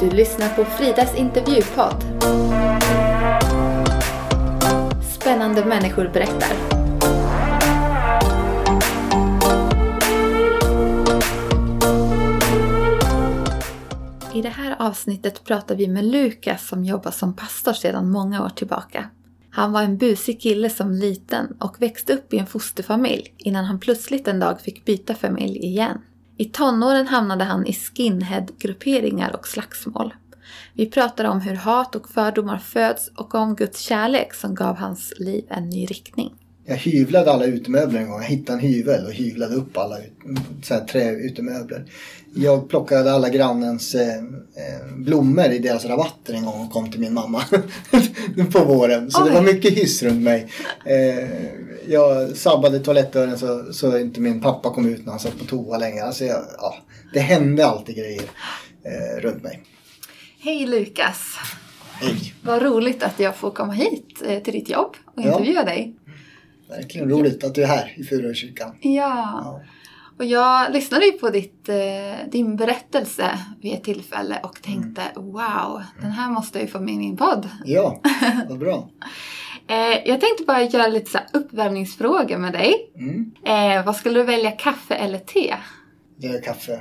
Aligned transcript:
Du 0.00 0.10
lyssnar 0.10 0.48
på 0.48 0.64
Fridas 0.64 1.14
intervjupodd. 1.14 2.04
Spännande 5.02 5.64
människor 5.64 6.10
berättar. 6.12 6.52
I 14.34 14.42
det 14.42 14.48
här 14.48 14.76
avsnittet 14.78 15.44
pratar 15.44 15.74
vi 15.74 15.88
med 15.88 16.04
Lukas 16.04 16.68
som 16.68 16.84
jobbar 16.84 17.10
som 17.10 17.36
pastor 17.36 17.72
sedan 17.72 18.10
många 18.10 18.44
år 18.44 18.48
tillbaka. 18.48 19.10
Han 19.50 19.72
var 19.72 19.82
en 19.82 19.98
busig 19.98 20.40
kille 20.40 20.70
som 20.70 20.92
liten 20.92 21.56
och 21.60 21.82
växte 21.82 22.12
upp 22.12 22.34
i 22.34 22.38
en 22.38 22.46
fosterfamilj 22.46 23.34
innan 23.36 23.64
han 23.64 23.80
plötsligt 23.80 24.28
en 24.28 24.40
dag 24.40 24.60
fick 24.60 24.84
byta 24.84 25.14
familj 25.14 25.58
igen. 25.58 25.98
I 26.40 26.44
tonåren 26.44 27.06
hamnade 27.06 27.44
han 27.44 27.66
i 27.66 27.72
skinhead-grupperingar 27.72 29.36
och 29.36 29.48
slagsmål. 29.48 30.14
Vi 30.74 30.86
pratar 30.86 31.24
om 31.24 31.40
hur 31.40 31.54
hat 31.54 31.94
och 31.94 32.08
fördomar 32.08 32.58
föds 32.58 33.10
och 33.16 33.34
om 33.34 33.54
Guds 33.54 33.80
kärlek 33.80 34.34
som 34.34 34.54
gav 34.54 34.76
hans 34.76 35.12
liv 35.18 35.44
en 35.48 35.68
ny 35.68 35.86
riktning. 35.86 36.34
Jag 36.64 36.76
hyvlade 36.76 37.32
alla 37.32 37.44
utemöbler 37.44 38.00
en 38.00 38.08
gång. 38.08 38.20
Jag 38.20 38.28
hittade 38.28 38.58
en 38.58 38.64
hyvel 38.64 39.06
och 39.06 39.12
hyvlade 39.12 39.54
upp 39.54 39.78
alla 39.78 39.96
så 40.62 40.74
här, 40.74 40.80
träutemöbler. 40.80 41.84
Jag 42.34 42.68
plockade 42.68 43.12
alla 43.12 43.28
grannens 43.28 43.94
eh, 43.94 44.16
eh, 44.16 44.96
blommor 44.96 45.46
i 45.46 45.58
deras 45.58 45.84
rabatter 45.84 46.34
en 46.34 46.44
gång 46.44 46.60
och 46.66 46.72
kom 46.72 46.90
till 46.90 47.00
min 47.00 47.14
mamma 47.14 47.42
på 48.52 48.64
våren. 48.64 49.10
Så 49.10 49.22
Oj. 49.22 49.28
det 49.28 49.34
var 49.34 49.42
mycket 49.42 49.72
hyss 49.72 50.02
runt 50.02 50.22
mig. 50.22 50.52
Eh, 50.84 51.28
jag 51.88 52.36
sabbade 52.36 52.78
toalettdörren 52.78 53.38
så, 53.38 53.72
så 53.72 53.98
inte 53.98 54.20
min 54.20 54.40
pappa 54.40 54.70
kom 54.70 54.88
ut 54.88 55.04
när 55.04 55.10
han 55.10 55.20
satt 55.20 55.38
på 55.38 55.44
toa 55.44 55.78
länge. 55.78 56.02
Alltså 56.02 56.24
jag, 56.24 56.44
ja, 56.58 56.74
det 57.12 57.20
hände 57.20 57.66
alltid 57.66 57.96
grejer 57.96 58.22
eh, 58.84 59.20
runt 59.20 59.42
mig. 59.42 59.62
Hej 60.38 60.66
Lukas! 60.66 61.38
Hej! 61.92 62.34
Vad 62.42 62.62
roligt 62.62 63.02
att 63.02 63.20
jag 63.20 63.36
får 63.36 63.50
komma 63.50 63.72
hit 63.72 64.22
eh, 64.26 64.42
till 64.42 64.52
ditt 64.52 64.68
jobb 64.68 64.96
och 65.04 65.22
intervjua 65.22 65.60
ja. 65.60 65.64
dig. 65.64 65.96
Verkligen 66.68 67.10
roligt 67.10 67.44
att 67.44 67.54
du 67.54 67.62
är 67.62 67.66
här 67.66 67.94
i 67.96 68.04
Furukyrkan. 68.04 68.76
Ja. 68.80 68.90
ja. 68.90 69.62
Och 70.20 70.26
jag 70.26 70.72
lyssnade 70.72 71.06
ju 71.06 71.12
på 71.12 71.30
ditt, 71.30 71.68
eh, 71.68 72.30
din 72.30 72.56
berättelse 72.56 73.38
vid 73.60 73.74
ett 73.74 73.84
tillfälle 73.84 74.40
och 74.42 74.62
tänkte 74.62 75.02
mm. 75.02 75.32
wow, 75.32 75.82
den 76.00 76.10
här 76.10 76.30
måste 76.30 76.58
jag 76.58 76.66
ju 76.66 76.72
få 76.72 76.80
med 76.80 76.94
i 76.94 76.98
min 76.98 77.16
podd. 77.16 77.48
Ja, 77.64 78.00
vad 78.48 78.58
bra. 78.58 78.90
Eh, 79.70 80.08
jag 80.08 80.20
tänkte 80.20 80.44
bara 80.46 80.62
göra 80.62 80.86
lite 80.86 81.10
så 81.10 81.18
uppvärmningsfrågor 81.32 82.38
med 82.38 82.52
dig. 82.52 82.92
Mm. 82.96 83.32
Eh, 83.44 83.84
vad 83.86 83.96
skulle 83.96 84.20
du 84.20 84.24
välja, 84.24 84.50
kaffe 84.50 84.94
eller 84.94 85.18
te? 85.18 85.56
Det 86.16 86.26
är 86.26 86.42
kaffe. 86.42 86.80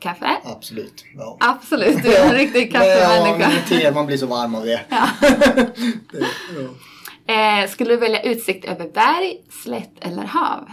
Kaffe? 0.00 0.36
Absolut. 0.44 1.04
Ja. 1.16 1.36
Absolut, 1.40 2.02
du 2.02 2.08
är 2.16 2.26
en 2.26 2.34
riktig 2.34 2.72
kaffemänniska. 2.72 3.52
Ja, 3.52 3.78
te, 3.78 3.92
man 3.92 4.06
blir 4.06 4.16
så 4.16 4.26
varm 4.26 4.54
av 4.54 4.64
det. 4.64 4.80
Ja. 4.88 5.08
det 6.12 6.26
ja. 7.26 7.62
eh, 7.62 7.70
skulle 7.70 7.90
du 7.90 7.96
välja 7.96 8.22
utsikt 8.22 8.64
över 8.64 8.88
berg, 8.88 9.42
slätt 9.62 9.92
eller 10.00 10.22
hav? 10.22 10.68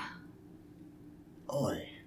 Oj. 1.47 2.03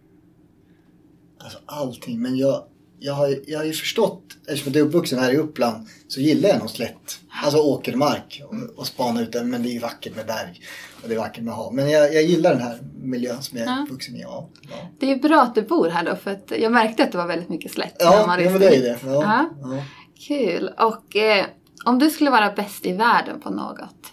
Alltså 1.40 1.58
allting, 1.66 2.22
men 2.22 2.36
jag, 2.36 2.64
jag, 2.98 3.14
har, 3.14 3.36
jag 3.46 3.58
har 3.58 3.64
ju 3.66 3.72
förstått, 3.72 4.24
eftersom 4.48 4.72
jag 4.72 4.80
är 4.80 4.86
uppvuxen 4.86 5.18
här 5.18 5.32
i 5.32 5.36
Uppland, 5.36 5.88
så 6.08 6.20
gillar 6.20 6.48
jag 6.48 6.58
nog 6.58 6.70
slätt. 6.70 7.20
Alltså 7.46 7.62
åkermark 7.62 8.42
och, 8.48 8.78
och 8.78 8.86
spana 8.86 9.20
ut 9.20 9.32
den, 9.32 9.50
men 9.50 9.62
det 9.62 9.68
är 9.68 9.72
ju 9.72 9.78
vackert 9.78 10.16
med 10.16 10.26
berg. 10.26 10.60
Och 11.02 11.08
det 11.08 11.14
är 11.14 11.18
vackert 11.18 11.44
med 11.44 11.54
hav. 11.54 11.74
Men 11.74 11.90
jag, 11.90 12.14
jag 12.14 12.22
gillar 12.22 12.50
den 12.50 12.62
här 12.62 12.78
miljön 13.02 13.42
som 13.42 13.58
jag 13.58 13.68
är 13.68 13.82
uppvuxen 13.82 14.16
i. 14.16 14.20
Ja, 14.20 14.48
ja. 14.70 14.76
Det 14.98 15.12
är 15.12 15.16
bra 15.16 15.42
att 15.42 15.54
du 15.54 15.62
bor 15.62 15.88
här 15.88 16.04
då, 16.04 16.16
för 16.16 16.30
att 16.30 16.52
jag 16.58 16.72
märkte 16.72 17.02
att 17.02 17.12
det 17.12 17.18
var 17.18 17.26
väldigt 17.26 17.48
mycket 17.48 17.72
slätt. 17.72 17.96
Ja, 17.98 18.14
ja 18.14 18.26
men 18.26 18.60
det 18.60 18.66
är 18.66 18.82
det. 18.82 18.98
Ja, 19.04 19.50
ja. 19.62 19.82
Kul. 20.28 20.70
Och 20.78 21.16
eh, 21.16 21.46
om 21.84 21.98
du 21.98 22.10
skulle 22.10 22.30
vara 22.30 22.52
bäst 22.52 22.86
i 22.86 22.92
världen 22.92 23.40
på 23.40 23.50
något? 23.50 24.12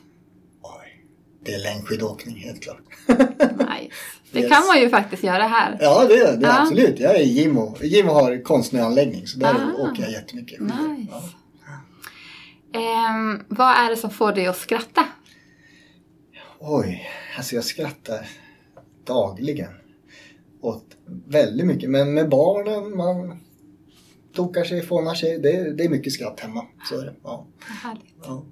Oj, 0.61 1.05
det 1.45 1.53
är 1.53 1.59
längdskidåkning 1.59 2.35
helt 2.35 2.63
klart. 2.63 2.81
nice. 3.07 3.95
Det 4.31 4.39
yes. 4.39 4.51
kan 4.51 4.67
man 4.67 4.79
ju 4.79 4.89
faktiskt 4.89 5.23
göra 5.23 5.43
här. 5.43 5.77
Ja, 5.81 6.05
det 6.07 6.13
är 6.13 6.37
det. 6.37 6.47
Ja. 6.47 6.61
Absolut. 6.61 6.99
Jag 6.99 7.15
är 7.15 7.19
i 7.19 7.27
Gimo. 7.27 7.77
Gimo 7.81 8.11
har 8.11 8.43
konstnöanläggning 8.43 9.27
så 9.27 9.39
där 9.39 9.55
ah. 9.77 9.89
åker 9.89 10.01
jag 10.01 10.11
jättemycket 10.11 10.59
Nice. 10.59 11.07
Ja. 11.11 11.23
Um, 12.73 13.43
vad 13.47 13.77
är 13.77 13.89
det 13.89 13.97
som 13.97 14.09
får 14.09 14.31
dig 14.31 14.47
att 14.47 14.57
skratta? 14.57 15.05
Oj, 16.59 17.09
alltså 17.37 17.55
jag 17.55 17.63
skrattar 17.63 18.29
dagligen. 19.03 19.73
Åt 20.61 20.97
väldigt 21.27 21.65
mycket. 21.65 21.89
Men 21.89 22.13
med 22.13 22.29
barnen, 22.29 22.97
man 22.97 23.39
tokar 24.33 24.63
sig, 24.63 24.81
fånar 24.81 25.13
sig. 25.13 25.39
Det, 25.39 25.73
det 25.73 25.83
är 25.83 25.89
mycket 25.89 26.13
skratt 26.13 26.39
hemma. 26.39 26.65
Så 26.89 26.99
är 27.01 27.05
det. 27.05 27.15
Ja. 27.23 27.47
Härligt. 27.59 28.15
Ja. 28.23 28.45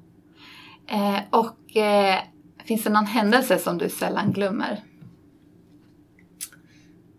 Eh, 0.88 1.20
och 1.30 1.78
eh, 1.78 2.20
finns 2.66 2.84
det 2.84 2.90
någon 2.90 3.06
händelse 3.06 3.60
som 3.60 3.78
du 3.78 3.90
sällan 3.90 4.32
glömmer? 4.32 4.84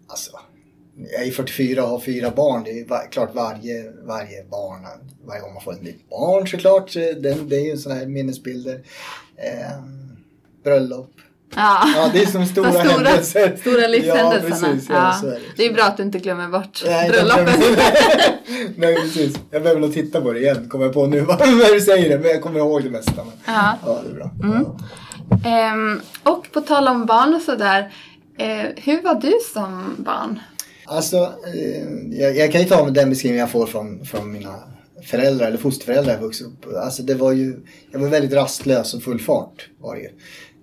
Alltså, 0.07 0.41
jag 0.97 1.26
är 1.26 1.30
44 1.30 1.84
och 1.84 1.88
har 1.88 2.00
fyra 2.00 2.30
barn. 2.30 2.62
Det 2.64 2.70
är 2.70 2.88
var, 2.88 3.10
klart 3.10 3.34
varje, 3.34 3.92
varje 4.03 4.44
barn, 4.50 4.86
varje 5.26 5.41
gång 5.41 5.54
man 5.54 5.62
får 5.62 5.72
ett 5.72 5.82
nytt 5.82 6.10
barn 6.10 6.48
såklart. 6.48 6.92
Det, 6.92 7.48
det 7.48 7.56
är 7.56 7.66
ju 7.66 7.76
sådana 7.76 8.00
här 8.00 8.06
minnesbilder. 8.06 8.80
Eh, 9.36 9.84
bröllop. 10.64 11.10
Ja. 11.56 11.88
ja, 11.97 12.10
det 12.12 12.22
är 12.22 12.26
som 12.26 12.47
stora, 12.53 12.72
stora 12.72 12.92
händelser. 12.92 13.56
Stora 13.60 13.86
livshändelserna. 13.86 14.66
Ja, 14.66 14.72
precis, 14.72 14.88
ja, 14.88 15.14
ja. 15.22 15.28
Det. 15.28 15.41
det. 15.56 15.66
är 15.66 15.72
bra 15.72 15.84
att 15.84 15.97
du 15.97 16.03
inte 16.03 16.19
glömmer 16.19 16.48
bort 16.48 16.82
Nej, 16.86 17.10
bröllopet. 17.10 17.60
Nej, 18.76 18.94
precis. 18.94 19.36
Jag 19.50 19.62
behöver 19.62 19.80
nog 19.80 19.94
titta 19.94 20.20
på 20.20 20.32
det 20.32 20.41
igen, 20.41 20.69
kommer 20.69 20.84
jag 20.84 20.94
på 20.94 21.06
nu 21.06 21.20
när 21.22 21.74
du 21.74 21.80
säger 21.80 22.09
det. 22.09 22.19
Men 22.19 22.30
jag 22.30 22.42
kommer 22.42 22.59
ihåg 22.59 22.82
det 22.82 22.91
mesta. 22.91 23.24
Men... 23.24 23.54
Ja. 23.54 23.78
ja, 23.86 24.03
det 24.04 24.10
är 24.10 24.14
bra. 24.14 24.30
Mm. 24.42 25.92
Um, 25.92 26.00
och 26.22 26.53
på 26.53 26.60
tal 26.60 26.88
om 26.88 27.06
barn 27.06 27.34
och 27.34 27.42
sådär. 27.42 27.92
Eh, 28.38 28.66
hur 28.76 29.03
var 29.03 29.14
du 29.14 29.32
som 29.53 29.97
barn? 29.98 30.41
Alltså, 30.92 31.16
eh, 31.54 32.19
jag, 32.20 32.36
jag, 32.36 32.53
kan 32.53 32.60
ju 32.60 32.66
ta 32.66 32.84
med 32.84 32.94
den 32.94 33.10
beskrivning 33.10 33.41
jag 33.41 33.50
får 33.50 33.66
från, 33.66 34.04
från 34.04 34.32
mina 34.32 34.62
föräldrar 35.04 35.47
eller 35.47 35.58
fosterföräldrar 35.58 36.12
jag 36.12 36.20
vuxit 36.20 36.47
upp. 36.47 36.66
Alltså 36.76 37.03
det 37.03 37.14
var 37.14 37.32
ju, 37.32 37.60
jag 37.91 38.00
var 38.00 38.08
väldigt 38.08 38.32
rastlös 38.32 38.94
och 38.94 39.03
full 39.03 39.20
fart 39.20 39.69
var 39.80 39.94
det 39.94 40.00
ju. 40.00 40.08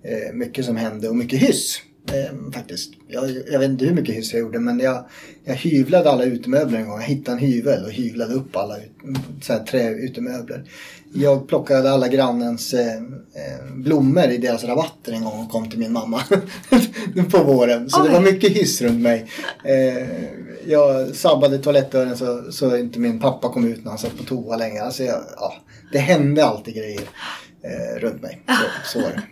Eh, 0.02 0.32
mycket 0.32 0.64
som 0.64 0.76
hände 0.76 1.08
och 1.08 1.16
mycket 1.16 1.38
hyss. 1.38 1.82
Eh, 2.12 2.52
faktiskt. 2.52 2.92
Jag, 3.08 3.30
jag, 3.52 3.58
vet 3.58 3.70
inte 3.70 3.84
hur 3.84 3.94
mycket 3.94 4.14
hyss 4.14 4.32
jag 4.32 4.40
gjorde 4.40 4.58
men 4.58 4.80
jag, 4.80 5.04
jag 5.44 5.54
hyvlade 5.54 6.10
alla 6.10 6.24
utemöbler 6.24 6.78
en 6.78 6.88
gång. 6.88 7.00
Jag 7.00 7.06
hittade 7.06 7.36
en 7.36 7.38
hyvel 7.38 7.84
och 7.84 7.92
hyvlade 7.92 8.34
upp 8.34 8.56
alla 8.56 8.76
så 9.42 9.52
här, 9.52 9.60
träutemöbler. 9.60 10.64
Jag 11.12 11.48
plockade 11.48 11.90
alla 11.90 12.08
grannens 12.08 12.74
eh, 12.74 13.00
blommor 13.74 14.24
i 14.24 14.38
deras 14.38 14.64
rabatter 14.64 15.12
en 15.12 15.24
gång 15.24 15.44
och 15.44 15.50
kom 15.50 15.70
till 15.70 15.78
min 15.78 15.92
mamma 15.92 16.22
på 17.30 17.44
våren. 17.44 17.90
Så 17.90 18.02
Oj. 18.02 18.08
det 18.08 18.14
var 18.14 18.20
mycket 18.20 18.56
hyss 18.56 18.82
runt 18.82 19.00
mig. 19.00 19.26
Eh, 19.64 20.06
jag 20.66 21.16
sabbade 21.16 21.58
toalettdörren 21.58 22.16
så, 22.16 22.52
så 22.52 22.76
inte 22.76 22.98
min 22.98 23.20
pappa 23.20 23.48
kom 23.48 23.66
ut 23.66 23.84
när 23.84 23.90
han 23.90 23.98
satt 23.98 24.18
på 24.18 24.24
toa 24.24 24.56
länge. 24.56 24.82
Alltså 24.82 25.02
jag, 25.02 25.20
ja, 25.36 25.54
det 25.92 25.98
hände 25.98 26.44
alltid 26.44 26.74
grejer 26.74 27.02
eh, 27.62 28.00
runt 28.00 28.22
mig. 28.22 28.42
Så, 28.46 28.92
så 28.92 29.04
var 29.04 29.08
det. 29.08 29.22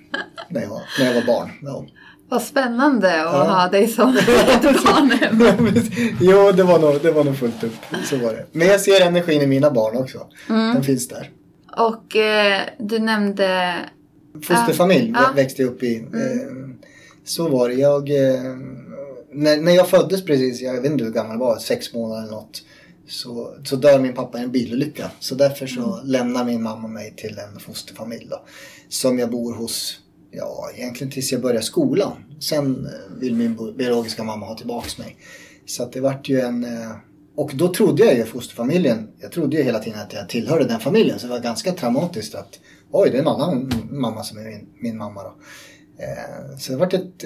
När 0.50 0.62
jag 0.62 0.68
var, 0.68 0.82
när 0.98 1.06
jag 1.06 1.14
var 1.14 1.26
barn. 1.26 1.50
Ja. 1.62 1.84
Vad 2.28 2.42
spännande 2.42 3.24
att 3.24 3.34
ja. 3.34 3.52
ha 3.52 3.68
dig 3.68 3.88
som 3.88 4.12
barn 4.84 5.10
hemma. 5.10 5.54
jo, 6.20 6.52
det 6.52 6.62
var, 6.62 6.78
nog, 6.78 7.02
det 7.02 7.10
var 7.10 7.24
nog 7.24 7.36
fullt 7.36 7.64
upp. 7.64 7.74
Så 8.04 8.16
var 8.16 8.32
det. 8.32 8.46
Men 8.52 8.66
jag 8.66 8.80
ser 8.80 9.06
energin 9.06 9.42
i 9.42 9.46
mina 9.46 9.70
barn 9.70 9.96
också. 9.96 10.26
Mm. 10.48 10.74
Den 10.74 10.82
finns 10.82 11.08
där. 11.08 11.30
Och 11.76 12.16
eh, 12.16 12.62
du 12.78 12.98
nämnde... 12.98 13.74
Fosterfamilj 14.42 15.12
ja. 15.14 15.32
växte 15.36 15.62
jag 15.62 15.70
upp 15.70 15.82
i. 15.82 15.98
Mm. 15.98 16.14
Eh, 16.14 16.76
så 17.24 17.48
var 17.48 17.68
det. 17.68 17.74
Jag, 17.74 18.10
eh, 18.10 18.42
när, 19.32 19.56
när 19.56 19.72
jag 19.72 19.88
föddes 19.88 20.24
precis, 20.24 20.60
jag 20.60 20.74
vet 20.74 20.84
inte 20.84 21.04
hur 21.04 21.10
gammal 21.10 21.32
jag 21.32 21.38
var, 21.38 21.58
sex 21.58 21.94
månader 21.94 22.22
eller 22.22 22.32
något. 22.32 22.62
Så, 23.08 23.54
så 23.64 23.76
dör 23.76 23.98
min 23.98 24.14
pappa 24.14 24.38
i 24.38 24.42
en 24.42 24.50
bilolycka. 24.50 25.10
Så 25.20 25.34
därför 25.34 25.66
så 25.66 25.94
mm. 25.94 26.06
lämnar 26.06 26.44
min 26.44 26.62
mamma 26.62 26.88
mig 26.88 27.14
till 27.16 27.38
en 27.38 27.60
fosterfamilj 27.60 28.26
då. 28.30 28.40
Som 28.88 29.18
jag 29.18 29.30
bor 29.30 29.54
hos, 29.54 30.00
ja 30.30 30.70
egentligen 30.74 31.12
tills 31.12 31.32
jag 31.32 31.42
börjar 31.42 31.60
skolan. 31.60 32.12
Sen 32.40 32.86
eh, 32.86 33.20
vill 33.20 33.34
min 33.34 33.76
biologiska 33.76 34.24
mamma 34.24 34.46
ha 34.46 34.56
tillbaks 34.56 34.98
mig. 34.98 35.16
Så 35.66 35.82
att 35.82 35.92
det 35.92 36.00
vart 36.00 36.28
ju 36.28 36.40
en 36.40 36.64
eh, 36.64 36.90
och 37.36 37.50
då 37.54 37.74
trodde 37.74 38.04
jag 38.04 38.16
ju 38.16 38.24
fosterfamiljen, 38.24 39.08
jag 39.20 39.32
trodde 39.32 39.56
ju 39.56 39.62
hela 39.62 39.78
tiden 39.78 40.00
att 40.00 40.12
jag 40.12 40.28
tillhörde 40.28 40.64
den 40.64 40.80
familjen. 40.80 41.18
Så 41.18 41.26
det 41.26 41.32
var 41.32 41.40
ganska 41.40 41.72
traumatiskt 41.72 42.34
att 42.34 42.60
oj, 42.90 43.10
det 43.10 43.16
är 43.16 43.22
en 43.22 43.28
annan 43.28 43.72
mamma 43.90 44.22
som 44.22 44.38
är 44.38 44.44
min, 44.44 44.68
min 44.80 44.98
mamma 44.98 45.22
då. 45.22 45.34
Eh, 45.98 46.58
så 46.58 46.72
det 46.72 46.78
var 46.78 46.94
ett 46.94 47.24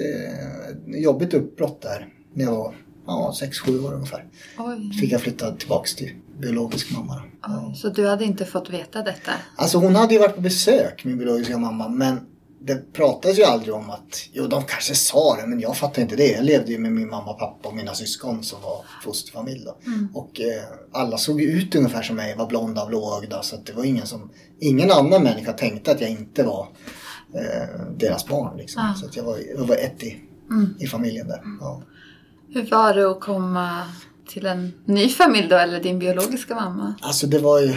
jobbigt 0.85 1.33
uppbrott 1.33 1.81
där 1.81 2.07
när 2.33 2.45
jag 2.45 2.51
var 2.51 2.75
ja, 3.07 3.33
6-7 3.41 3.85
år 3.85 3.93
ungefär. 3.93 4.25
Oj. 4.57 4.91
Fick 5.01 5.11
jag 5.11 5.21
flytta 5.21 5.55
tillbaks 5.55 5.95
till 5.95 6.11
biologisk 6.39 6.91
mamma. 6.91 7.15
Då. 7.15 7.21
Ja. 7.41 7.73
Så 7.75 7.89
du 7.89 8.07
hade 8.07 8.25
inte 8.25 8.45
fått 8.45 8.69
veta 8.69 9.01
detta? 9.01 9.31
Alltså 9.55 9.77
hon 9.77 9.95
hade 9.95 10.13
ju 10.13 10.19
varit 10.19 10.35
på 10.35 10.41
besök, 10.41 11.05
min 11.05 11.17
biologiska 11.17 11.57
mamma. 11.57 11.89
Men 11.89 12.19
det 12.65 12.93
pratades 12.93 13.39
ju 13.39 13.43
aldrig 13.43 13.73
om 13.73 13.89
att, 13.89 14.29
jo 14.31 14.47
de 14.47 14.63
kanske 14.63 14.95
sa 14.95 15.35
det 15.35 15.47
men 15.47 15.59
jag 15.59 15.77
fattade 15.77 16.01
inte 16.01 16.15
det. 16.15 16.31
Jag 16.31 16.45
levde 16.45 16.71
ju 16.71 16.79
med 16.79 16.91
min 16.91 17.09
mamma, 17.09 17.33
pappa 17.33 17.69
och 17.69 17.75
mina 17.75 17.93
syskon 17.93 18.43
som 18.43 18.61
var 18.61 18.85
fosterfamilj 19.03 19.65
då. 19.65 19.77
Mm. 19.85 20.09
Och 20.13 20.41
eh, 20.41 20.63
alla 20.91 21.17
såg 21.17 21.41
ju 21.41 21.47
ut 21.47 21.75
ungefär 21.75 22.01
som 22.01 22.15
mig, 22.15 22.35
var 22.35 22.47
blonda 22.47 22.81
och 22.81 22.87
blåögda 22.87 23.41
så 23.41 23.55
det 23.55 23.73
var 23.73 23.83
ingen 23.83 24.07
som, 24.07 24.29
ingen 24.59 24.91
annan 24.91 25.23
människa 25.23 25.53
tänkte 25.53 25.91
att 25.91 26.01
jag 26.01 26.09
inte 26.09 26.43
var 26.43 26.67
eh, 27.33 27.85
deras 27.97 28.27
barn 28.27 28.57
liksom. 28.57 28.83
Ja. 28.87 28.93
Så 28.99 29.05
att 29.05 29.15
jag 29.15 29.23
var, 29.23 29.37
jag 29.57 29.65
var 29.65 29.75
ett 29.75 30.03
i, 30.03 30.21
Mm. 30.49 30.75
i 30.79 30.87
familjen 30.87 31.27
där. 31.27 31.41
Ja. 31.59 31.81
Hur 32.49 32.69
var 32.69 32.93
det 32.93 33.11
att 33.11 33.19
komma 33.21 33.87
till 34.27 34.45
en 34.45 34.73
ny 34.85 35.09
familj 35.09 35.47
då, 35.49 35.55
eller 35.55 35.79
din 35.79 35.99
biologiska 35.99 36.55
mamma? 36.55 36.95
Alltså 37.01 37.27
det 37.27 37.39
var 37.39 37.59
ju... 37.59 37.75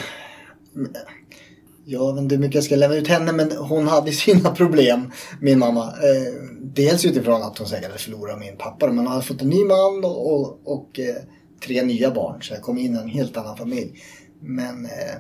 Jag 1.88 2.14
vet 2.14 2.22
inte 2.22 2.34
hur 2.34 2.42
mycket 2.42 2.54
jag 2.54 2.64
ska 2.64 2.76
lämna 2.76 2.96
ut 2.96 3.08
henne 3.08 3.32
men 3.32 3.52
hon 3.52 3.88
hade 3.88 4.12
sina 4.26 4.50
problem, 4.50 5.12
min 5.40 5.58
mamma. 5.58 5.82
Eh, 5.82 6.32
dels 6.60 7.04
utifrån 7.04 7.42
att 7.42 7.58
hon 7.58 7.68
säkert 7.68 7.86
hade 7.86 7.98
förlorat 7.98 8.38
min 8.38 8.56
pappa 8.56 8.86
men 8.86 8.98
hon 8.98 9.06
hade 9.06 9.22
fått 9.22 9.42
en 9.42 9.48
ny 9.48 9.64
man 9.64 10.04
och, 10.04 10.32
och, 10.34 10.60
och 10.64 10.98
eh, 10.98 11.22
tre 11.66 11.82
nya 11.82 12.10
barn 12.10 12.42
så 12.42 12.54
jag 12.54 12.62
kom 12.62 12.78
in 12.78 12.94
i 12.94 12.98
en 12.98 13.08
helt 13.08 13.36
annan 13.36 13.56
familj. 13.56 14.02
Men 14.40 14.84
eh, 14.86 15.14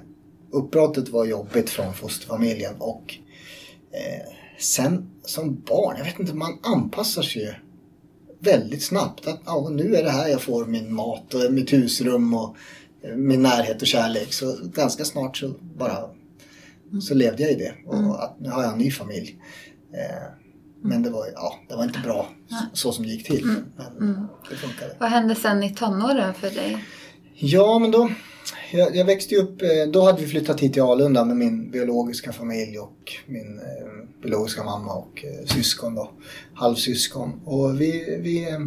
uppbrottet 0.52 1.08
var 1.08 1.24
jobbigt 1.24 1.70
från 1.70 1.94
fosterfamiljen 1.94 2.74
och 2.78 3.14
eh, 3.92 4.32
sen 4.58 5.10
som 5.24 5.60
barn, 5.60 5.94
jag 5.98 6.04
vet 6.04 6.20
inte, 6.20 6.34
man 6.34 6.58
anpassar 6.62 7.22
sig 7.22 7.42
ju 7.42 7.54
väldigt 8.40 8.82
snabbt. 8.82 9.26
Att 9.26 9.40
ja, 9.44 9.68
nu 9.72 9.96
är 9.96 10.02
det 10.02 10.10
här 10.10 10.28
jag 10.28 10.42
får 10.42 10.64
min 10.64 10.94
mat 10.94 11.34
och 11.34 11.52
mitt 11.52 11.72
husrum 11.72 12.34
och 12.34 12.56
eh, 13.02 13.16
min 13.16 13.42
närhet 13.42 13.82
och 13.82 13.88
kärlek. 13.88 14.32
Så 14.32 14.56
ganska 14.74 15.04
snart 15.04 15.36
så 15.36 15.54
bara 15.76 16.15
så 17.00 17.14
levde 17.14 17.42
jag 17.42 17.52
i 17.52 17.54
det. 17.54 17.72
Och 17.86 18.24
att 18.24 18.40
nu 18.40 18.50
har 18.50 18.62
jag 18.62 18.72
en 18.72 18.78
ny 18.78 18.90
familj. 18.90 19.38
Eh, 19.92 20.26
men 20.82 21.02
det 21.02 21.10
var, 21.10 21.26
ja, 21.34 21.54
det 21.68 21.76
var 21.76 21.84
inte 21.84 21.98
bra 22.04 22.28
så, 22.48 22.56
så 22.72 22.92
som 22.92 23.04
det 23.04 23.10
gick 23.10 23.26
till. 23.26 23.44
Men 23.76 24.28
det 24.50 24.56
funkade. 24.56 24.96
Vad 25.00 25.10
hände 25.10 25.34
sen 25.34 25.62
i 25.62 25.74
tonåren 25.74 26.34
för 26.34 26.50
dig? 26.50 26.84
Ja, 27.34 27.78
men 27.78 27.90
då... 27.90 28.10
Jag, 28.72 28.96
jag 28.96 29.04
växte 29.04 29.36
upp... 29.36 29.62
eh, 29.62 29.68
Då 29.92 30.04
hade 30.04 30.20
vi 30.22 30.26
flyttat 30.28 30.60
hit 30.60 30.72
till 30.72 30.82
Alunda 30.82 31.24
med 31.24 31.36
min 31.36 31.70
biologiska 31.70 32.32
familj 32.32 32.78
och 32.78 33.12
min 33.26 33.58
eh, 33.58 34.22
biologiska 34.22 34.64
mamma 34.64 34.92
och 34.92 35.24
eh, 35.24 35.46
syskon 35.46 35.94
då. 35.94 36.10
Halvsyskon. 36.54 37.40
Och 37.44 37.80
vi... 37.80 38.18
vi 38.22 38.48
eh, 38.48 38.58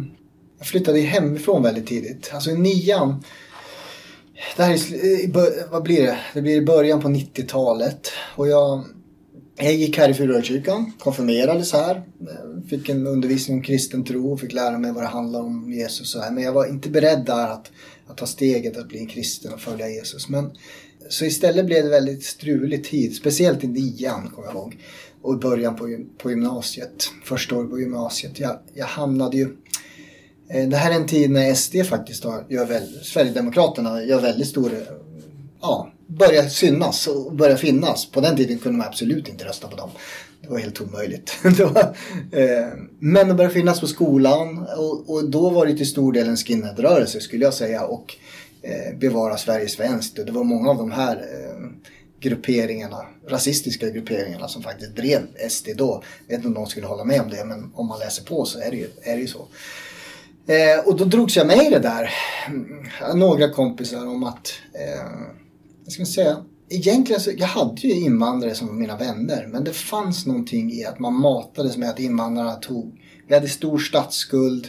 jag 0.58 0.66
flyttade 0.66 1.00
hemifrån 1.00 1.62
väldigt 1.62 1.86
tidigt. 1.86 2.30
Alltså 2.34 2.50
i 2.50 2.58
nian. 2.58 3.24
Det 4.56 4.62
här 4.62 4.72
är, 4.72 4.94
eh, 4.94 5.20
i 5.20 5.32
vad 5.70 5.82
blir 5.82 6.02
det? 6.02 6.18
Det 6.34 6.42
blir 6.42 6.56
i 6.56 6.62
början 6.62 7.00
på 7.00 7.08
90-talet. 7.08 8.10
Och 8.36 8.48
jag... 8.48 8.84
Jag 9.62 9.74
gick 9.74 9.98
här 9.98 10.08
i 10.08 10.14
Furukyrkan, 10.14 10.92
konfirmerades 10.98 11.72
här, 11.72 11.96
eh, 11.96 12.68
fick 12.68 12.88
en 12.88 13.06
undervisning 13.06 13.56
om 13.56 13.62
kristen 13.62 14.04
tro 14.04 14.32
och 14.32 14.40
fick 14.40 14.52
lära 14.52 14.78
mig 14.78 14.92
vad 14.92 15.02
det 15.02 15.08
handlar 15.08 15.40
om 15.40 15.72
Jesus 15.72 16.00
och 16.00 16.06
så 16.06 16.20
här. 16.20 16.30
Men 16.30 16.44
jag 16.44 16.52
var 16.52 16.66
inte 16.66 16.88
beredd 16.88 17.24
där 17.26 17.48
att, 17.48 17.70
att 18.06 18.16
ta 18.16 18.26
steget 18.26 18.76
att 18.76 18.88
bli 18.88 18.98
en 18.98 19.06
kristen 19.06 19.52
och 19.52 19.60
följa 19.60 19.88
Jesus. 19.88 20.28
Men, 20.28 20.50
så 21.08 21.24
istället 21.24 21.66
blev 21.66 21.84
det 21.84 21.90
väldigt 21.90 22.24
strulig 22.24 22.84
tid, 22.84 23.16
speciellt 23.16 23.64
i 23.64 23.66
nian 23.66 24.30
kommer 24.34 24.48
jag 24.48 24.54
ihåg. 24.56 24.78
Och 25.22 25.34
i 25.34 25.36
början 25.36 25.76
på, 25.76 25.98
på 26.18 26.30
gymnasiet, 26.30 27.10
första 27.24 27.56
året 27.56 27.70
på 27.70 27.80
gymnasiet. 27.80 28.40
Jag, 28.40 28.58
jag 28.74 28.86
hamnade 28.86 29.36
ju... 29.36 29.56
Eh, 30.52 30.68
det 30.68 30.76
här 30.76 30.90
är 30.90 30.94
en 30.94 31.06
tid 31.06 31.30
när 31.30 31.54
SD 31.54 31.76
faktiskt 31.88 32.24
har, 32.24 32.44
gör 32.48 32.66
väl, 32.66 33.00
Sverigedemokraterna 33.02 34.04
gör 34.04 34.20
väldigt 34.20 34.48
stor 34.48 34.72
ja, 35.60 35.92
börjar 36.06 36.42
synas 36.42 37.06
och 37.06 37.32
börjar 37.32 37.56
finnas. 37.56 38.10
På 38.10 38.20
den 38.20 38.36
tiden 38.36 38.58
kunde 38.58 38.78
man 38.78 38.86
absolut 38.86 39.28
inte 39.28 39.44
rösta 39.44 39.68
på 39.68 39.76
dem. 39.76 39.90
Det 40.42 40.48
var 40.48 40.58
helt 40.58 40.80
omöjligt. 40.80 41.32
det 41.42 41.64
var, 41.64 41.82
eh, 42.32 42.68
men 42.98 43.28
de 43.28 43.36
började 43.36 43.54
finnas 43.54 43.80
på 43.80 43.86
skolan 43.86 44.58
och, 44.76 45.10
och 45.10 45.30
då 45.30 45.50
var 45.50 45.66
det 45.66 45.76
till 45.76 45.88
stor 45.88 46.12
del 46.12 46.28
en 46.28 46.36
skinheadrörelse 46.36 47.20
skulle 47.20 47.44
jag 47.44 47.54
säga 47.54 47.84
och 47.84 48.16
eh, 48.62 48.98
bevara 48.98 49.36
Sverige 49.36 49.68
svenskt. 49.68 50.18
Och 50.18 50.26
det 50.26 50.32
var 50.32 50.44
många 50.44 50.70
av 50.70 50.76
de 50.76 50.90
här 50.90 51.16
eh, 51.16 51.66
grupperingarna, 52.20 53.06
rasistiska 53.28 53.90
grupperingarna 53.90 54.48
som 54.48 54.62
faktiskt 54.62 54.96
drev 54.96 55.20
SD 55.48 55.68
då. 55.76 56.02
Jag 56.26 56.36
vet 56.36 56.46
inte 56.46 56.48
om 56.48 56.54
de 56.54 56.66
skulle 56.66 56.86
hålla 56.86 57.04
med 57.04 57.20
om 57.20 57.30
det 57.30 57.44
men 57.44 57.70
om 57.74 57.86
man 57.86 57.98
läser 57.98 58.24
på 58.24 58.44
så 58.44 58.60
är 58.60 58.70
det 58.70 58.76
ju, 58.76 58.88
är 59.02 59.14
det 59.14 59.20
ju 59.20 59.28
så. 59.28 59.48
Eh, 60.50 60.88
och 60.88 60.96
då 60.96 61.04
drogs 61.04 61.36
jag 61.36 61.46
med 61.46 61.66
i 61.66 61.70
det 61.70 61.78
där. 61.78 62.10
Mm, 62.48 63.18
några 63.18 63.48
kompisar 63.48 64.06
om 64.06 64.24
att, 64.24 64.52
eh, 64.74 65.06
jag 65.84 65.92
ska 65.92 66.04
säga, 66.04 66.36
egentligen 66.68 67.20
så, 67.20 67.30
jag 67.36 67.46
hade 67.46 67.80
ju 67.80 67.94
invandrare 67.94 68.54
som 68.54 68.66
var 68.66 68.74
mina 68.74 68.96
vänner. 68.96 69.48
Men 69.52 69.64
det 69.64 69.72
fanns 69.72 70.26
någonting 70.26 70.72
i 70.72 70.84
att 70.84 70.98
man 70.98 71.14
matades 71.14 71.76
med 71.76 71.90
att 71.90 72.00
invandrarna 72.00 72.54
tog, 72.54 73.00
vi 73.28 73.34
hade 73.34 73.48
stor 73.48 73.78
statsskuld. 73.78 74.68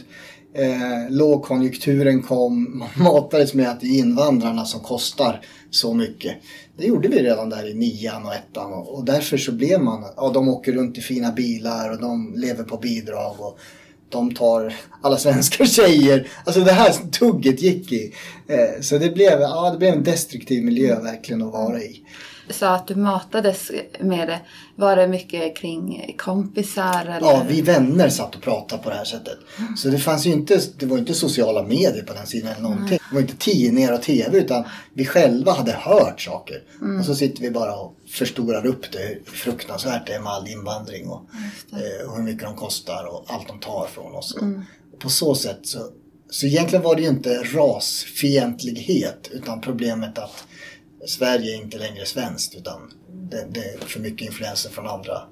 Eh, 0.54 1.10
lågkonjunkturen 1.10 2.22
kom, 2.22 2.78
man 2.96 3.12
matades 3.12 3.54
med 3.54 3.70
att 3.70 3.80
det 3.80 3.86
är 3.86 3.98
invandrarna 3.98 4.64
som 4.64 4.80
kostar 4.80 5.40
så 5.70 5.94
mycket. 5.94 6.36
Det 6.78 6.86
gjorde 6.86 7.08
vi 7.08 7.22
redan 7.22 7.50
där 7.50 7.70
i 7.70 7.74
nian 7.74 8.26
och 8.26 8.34
ettan 8.34 8.72
och, 8.72 8.94
och 8.94 9.04
därför 9.04 9.36
så 9.36 9.52
blev 9.52 9.80
man, 9.80 10.04
ja 10.16 10.30
de 10.34 10.48
åker 10.48 10.72
runt 10.72 10.98
i 10.98 11.00
fina 11.00 11.32
bilar 11.32 11.90
och 11.90 12.00
de 12.00 12.34
lever 12.36 12.64
på 12.64 12.76
bidrag 12.76 13.36
och 13.38 13.58
de 14.12 14.34
tar 14.34 14.74
alla 15.00 15.16
svenska 15.16 15.66
tjejer. 15.66 16.28
Alltså 16.44 16.60
det 16.60 16.72
här 16.72 16.92
tugget 17.10 17.62
gick 17.62 17.92
i. 17.92 18.14
Eh, 18.48 18.80
så 18.80 18.98
det 18.98 19.14
blev, 19.14 19.40
ja, 19.40 19.70
det 19.70 19.78
blev 19.78 19.94
en 19.94 20.02
destruktiv 20.04 20.64
miljö 20.64 21.00
verkligen 21.00 21.42
att 21.42 21.52
vara 21.52 21.80
i. 21.82 22.00
Sa 22.50 22.74
att 22.74 22.86
du 22.86 22.94
matades 22.94 23.70
med 24.00 24.28
det. 24.28 24.40
Var 24.76 24.96
det 24.96 25.08
mycket 25.08 25.56
kring 25.56 26.14
kompisar? 26.18 27.00
Eller? 27.02 27.20
Ja, 27.20 27.44
vi 27.48 27.62
vänner 27.62 28.08
satt 28.08 28.34
och 28.36 28.42
pratade 28.42 28.82
på 28.82 28.90
det 28.90 28.96
här 28.96 29.04
sättet. 29.04 29.38
Så 29.76 29.88
det 29.88 29.98
fanns 29.98 30.26
ju 30.26 30.30
inte, 30.32 30.60
det 30.78 30.86
var 30.86 30.98
inte 30.98 31.14
sociala 31.14 31.62
medier 31.62 32.02
på 32.02 32.12
den 32.12 32.26
sidan 32.26 32.52
eller 32.52 32.62
någonting. 32.62 32.98
Det 33.10 33.14
var 33.14 33.20
inte 33.20 33.36
tidningar 33.36 33.92
och 33.92 34.02
tv 34.02 34.38
utan 34.38 34.64
vi 34.94 35.04
själva 35.04 35.52
hade 35.52 35.72
hört 35.72 36.20
saker. 36.20 36.62
Och 36.98 37.04
så 37.04 37.14
sitter 37.14 37.42
vi 37.42 37.50
bara 37.50 37.74
och 37.76 37.96
förstorar 38.08 38.66
upp 38.66 38.92
det, 38.92 38.98
hur 38.98 39.22
fruktansvärt 39.24 40.06
det 40.06 40.12
är 40.12 40.20
med 40.20 40.32
all 40.32 40.48
invandring 40.48 41.08
och, 41.08 41.22
eh, 41.72 42.08
och 42.08 42.16
hur 42.16 42.22
mycket 42.22 42.42
de 42.44 42.56
kostar 42.56 43.04
och 43.04 43.24
allt 43.26 43.48
de 43.48 43.60
tar 43.60 43.86
från 43.94 44.14
oss. 44.14 44.34
Och 44.34 45.00
på 45.00 45.08
så 45.08 45.34
sätt 45.34 45.58
så, 45.62 45.78
så 46.30 46.46
egentligen 46.46 46.82
var 46.82 46.96
det 46.96 47.02
ju 47.02 47.08
inte 47.08 47.34
rasfientlighet 47.34 49.28
utan 49.32 49.60
problemet 49.60 50.18
att 50.18 50.44
Sverige 51.06 51.56
är 51.56 51.62
inte 51.62 51.78
längre 51.78 52.06
svenskt 52.06 52.54
utan 52.54 52.80
det, 53.30 53.46
det 53.50 53.60
är 53.60 53.78
för 53.78 54.00
mycket 54.00 54.26
influenser 54.26 54.70
från 54.70 54.86
andra 54.88 55.22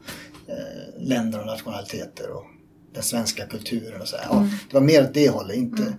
eh, 0.46 1.02
länder 1.02 1.40
och 1.40 1.46
nationaliteter 1.46 2.30
och 2.30 2.44
den 2.94 3.02
svenska 3.02 3.46
kulturen 3.46 4.00
och 4.00 4.08
så. 4.08 4.16
Ja, 4.30 4.48
Det 4.70 4.74
var 4.74 4.80
mer 4.80 5.02
åt 5.04 5.14
det 5.14 5.28
hållet. 5.28 5.56
Inte, 5.56 5.92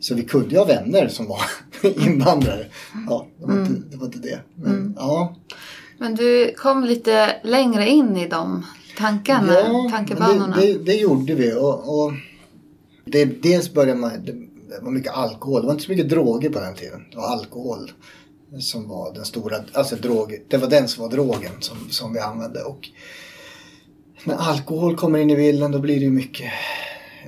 Så 0.00 0.14
vi 0.14 0.24
kunde 0.24 0.50
ju 0.50 0.58
ha 0.58 0.64
vänner 0.64 1.08
som 1.08 1.26
var 1.26 1.40
invandrare. 2.06 2.66
Ja, 3.08 3.26
det 3.38 3.46
var, 3.46 3.60
inte, 3.60 3.72
det 3.90 3.96
var 3.96 4.06
inte 4.06 4.18
det. 4.18 4.40
Men, 4.54 4.94
ja, 4.98 5.36
Men 5.98 6.14
du 6.14 6.54
kom 6.54 6.84
lite 6.84 7.36
längre 7.44 7.88
in 7.88 8.16
i 8.16 8.28
de 8.28 8.66
tankarna, 8.98 9.52
ja 9.54 9.88
tankebanorna. 9.90 10.56
det, 10.56 10.72
det, 10.72 10.78
det 10.84 10.94
gjorde 10.94 11.34
vi. 11.34 11.52
Och, 11.54 12.04
och 12.04 12.12
det, 13.04 13.24
dels 13.24 13.72
började 13.72 14.00
man, 14.00 14.10
det 14.24 14.34
var 14.82 14.90
mycket 14.90 15.12
alkohol. 15.12 15.60
Det 15.60 15.66
var 15.66 15.74
inte 15.74 15.84
så 15.84 15.90
mycket 15.90 16.08
droger 16.08 16.50
på 16.50 16.60
den 16.60 16.74
tiden. 16.74 17.04
Det 17.10 17.16
var 17.16 17.28
alkohol 17.28 17.90
som 18.58 18.88
var 18.88 19.14
den 19.14 19.24
stora, 19.24 19.56
alltså 19.72 19.96
drog, 19.96 20.44
det 20.48 20.56
var 20.56 20.68
den 20.68 20.88
som 20.88 21.02
var 21.02 21.10
drogen 21.10 21.52
som, 21.60 21.76
som 21.90 22.12
vi 22.12 22.18
använde. 22.18 22.62
Och 22.62 22.88
när 24.24 24.36
alkohol 24.36 24.96
kommer 24.96 25.18
in 25.18 25.30
i 25.30 25.36
bilden 25.36 25.70
då 25.70 25.78
blir 25.78 25.94
det 25.94 26.04
ju 26.04 26.10
mycket 26.10 26.52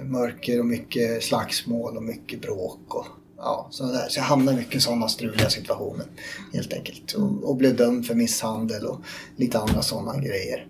mörker 0.04 0.58
och 0.58 0.66
mycket 0.66 1.22
slagsmål 1.22 1.96
och 1.96 2.02
mycket 2.02 2.40
bråk. 2.40 2.94
Och, 2.94 3.06
ja, 3.36 3.68
så, 3.70 3.86
där. 3.86 4.08
så 4.08 4.18
jag 4.18 4.24
hamnade 4.24 4.56
i 4.56 4.60
mycket 4.60 4.82
sådana 4.82 5.08
struliga 5.08 5.50
situationer 5.50 6.06
helt 6.52 6.72
enkelt. 6.72 7.12
Och, 7.12 7.50
och 7.50 7.56
blev 7.56 7.76
dömd 7.76 8.06
för 8.06 8.14
misshandel 8.14 8.84
och 8.86 9.00
lite 9.36 9.58
andra 9.58 9.82
sådana 9.82 10.18
grejer. 10.18 10.66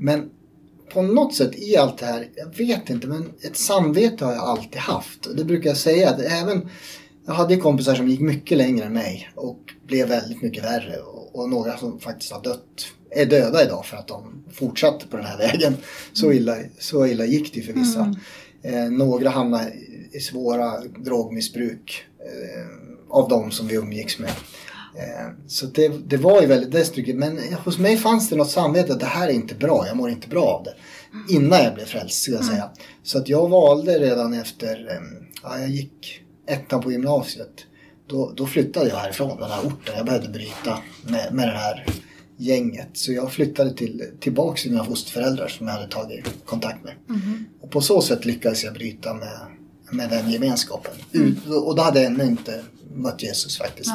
Men 0.00 0.30
på 0.92 1.02
något 1.02 1.34
sätt 1.34 1.58
i 1.58 1.76
allt 1.76 1.98
det 1.98 2.06
här, 2.06 2.28
jag 2.36 2.56
vet 2.56 2.90
inte, 2.90 3.06
men 3.06 3.32
ett 3.42 3.56
samvete 3.56 4.24
har 4.24 4.32
jag 4.32 4.44
alltid 4.44 4.80
haft. 4.80 5.26
Och 5.26 5.36
det 5.36 5.44
brukar 5.44 5.70
jag 5.70 5.76
säga, 5.76 6.10
att 6.10 6.20
även 6.20 6.68
jag 7.28 7.34
hade 7.34 7.56
kompisar 7.56 7.94
som 7.94 8.08
gick 8.08 8.20
mycket 8.20 8.58
längre 8.58 8.84
än 8.84 8.92
mig 8.92 9.30
och 9.34 9.58
blev 9.86 10.08
väldigt 10.08 10.42
mycket 10.42 10.64
värre. 10.64 10.96
Och, 11.32 11.48
några 11.50 11.76
som 11.76 12.00
faktiskt 12.00 12.32
har 12.32 12.42
dött, 12.42 12.86
är 13.10 13.26
döda 13.26 13.64
idag 13.64 13.86
för 13.86 13.96
att 13.96 14.08
de 14.08 14.44
fortsatte 14.52 15.06
på 15.06 15.16
den 15.16 15.26
här 15.26 15.38
vägen. 15.38 15.76
Så 16.12 16.32
illa, 16.32 16.56
så 16.78 17.06
illa 17.06 17.24
gick 17.24 17.54
det 17.54 17.62
för 17.62 17.72
vissa. 17.72 18.14
Eh, 18.62 18.84
några 18.90 19.30
hamnade 19.30 19.72
i- 20.12 20.20
svåra 20.20 20.80
drogmissbruk 20.98 22.04
eh, 22.20 22.66
av 23.08 23.28
de 23.28 23.50
som 23.50 23.66
vi 23.68 23.74
umgicks 23.74 24.18
med. 24.18 24.30
Eh, 24.94 25.32
Så 25.46 25.66
det, 25.66 25.88
det 25.88 26.16
var 26.16 26.40
ju 26.40 26.46
väldigt 26.46 26.72
destruktivt. 26.72 27.16
Men 27.16 27.38
hos 27.64 27.78
mig 27.78 27.96
fanns 27.96 28.28
det 28.28 28.36
något 28.36 28.50
samvete 28.50 28.92
att 28.92 29.00
det 29.00 29.06
här 29.06 29.28
är 29.28 29.32
inte 29.32 29.54
bra. 29.54 29.84
Jag 29.86 29.96
mår 29.96 30.10
inte 30.10 30.28
bra 30.28 30.44
av 30.44 30.64
det. 30.64 30.74
Innan 31.34 31.64
jag 31.64 31.74
blev 31.74 31.84
frälst 31.86 32.22
skulle 32.22 32.36
jag 32.36 32.46
säga. 32.46 32.70
Så 33.02 33.18
att 33.18 33.28
jag 33.28 33.48
valde 33.48 33.98
redan 33.98 34.32
efter, 34.34 34.88
eh, 34.90 35.28
ja, 35.42 35.58
jag 35.58 35.68
gick 35.70 36.22
ettan 36.48 36.82
på 36.82 36.92
gymnasiet. 36.92 37.66
Då, 38.06 38.32
då 38.36 38.46
flyttade 38.46 38.88
jag 38.88 38.96
härifrån 38.96 39.40
den 39.40 39.50
här 39.50 39.60
orten. 39.60 39.94
Jag 39.96 40.06
behövde 40.06 40.28
bryta 40.28 40.78
med, 41.02 41.34
med 41.34 41.48
den 41.48 41.56
här 41.56 41.86
gänget. 42.36 42.88
Så 42.92 43.12
jag 43.12 43.32
flyttade 43.32 43.74
till, 43.74 44.04
tillbaks 44.20 44.62
till 44.62 44.70
mina 44.70 44.84
fosterföräldrar 44.84 45.48
som 45.48 45.66
jag 45.66 45.74
hade 45.74 45.88
tagit 45.88 46.26
kontakt 46.44 46.84
med. 46.84 46.94
Och 47.60 47.70
på 47.70 47.80
så 47.80 48.02
sätt 48.02 48.24
lyckades 48.24 48.64
jag 48.64 48.74
bryta 48.74 49.14
med, 49.14 49.38
med 49.90 50.10
den 50.10 50.30
gemenskapen. 50.30 50.92
Ut, 51.12 51.46
och 51.46 51.76
då 51.76 51.82
hade 51.82 52.02
jag 52.02 52.12
ännu 52.12 52.24
inte 52.24 52.62
mött 52.94 53.22
Jesus 53.22 53.58
faktiskt. 53.58 53.90